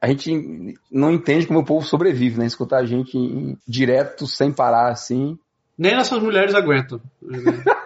[0.00, 2.46] A gente não entende como o povo sobrevive, né?
[2.46, 5.38] Escutar a gente em, direto, sem parar, assim.
[5.76, 7.00] Nem nossas mulheres aguentam.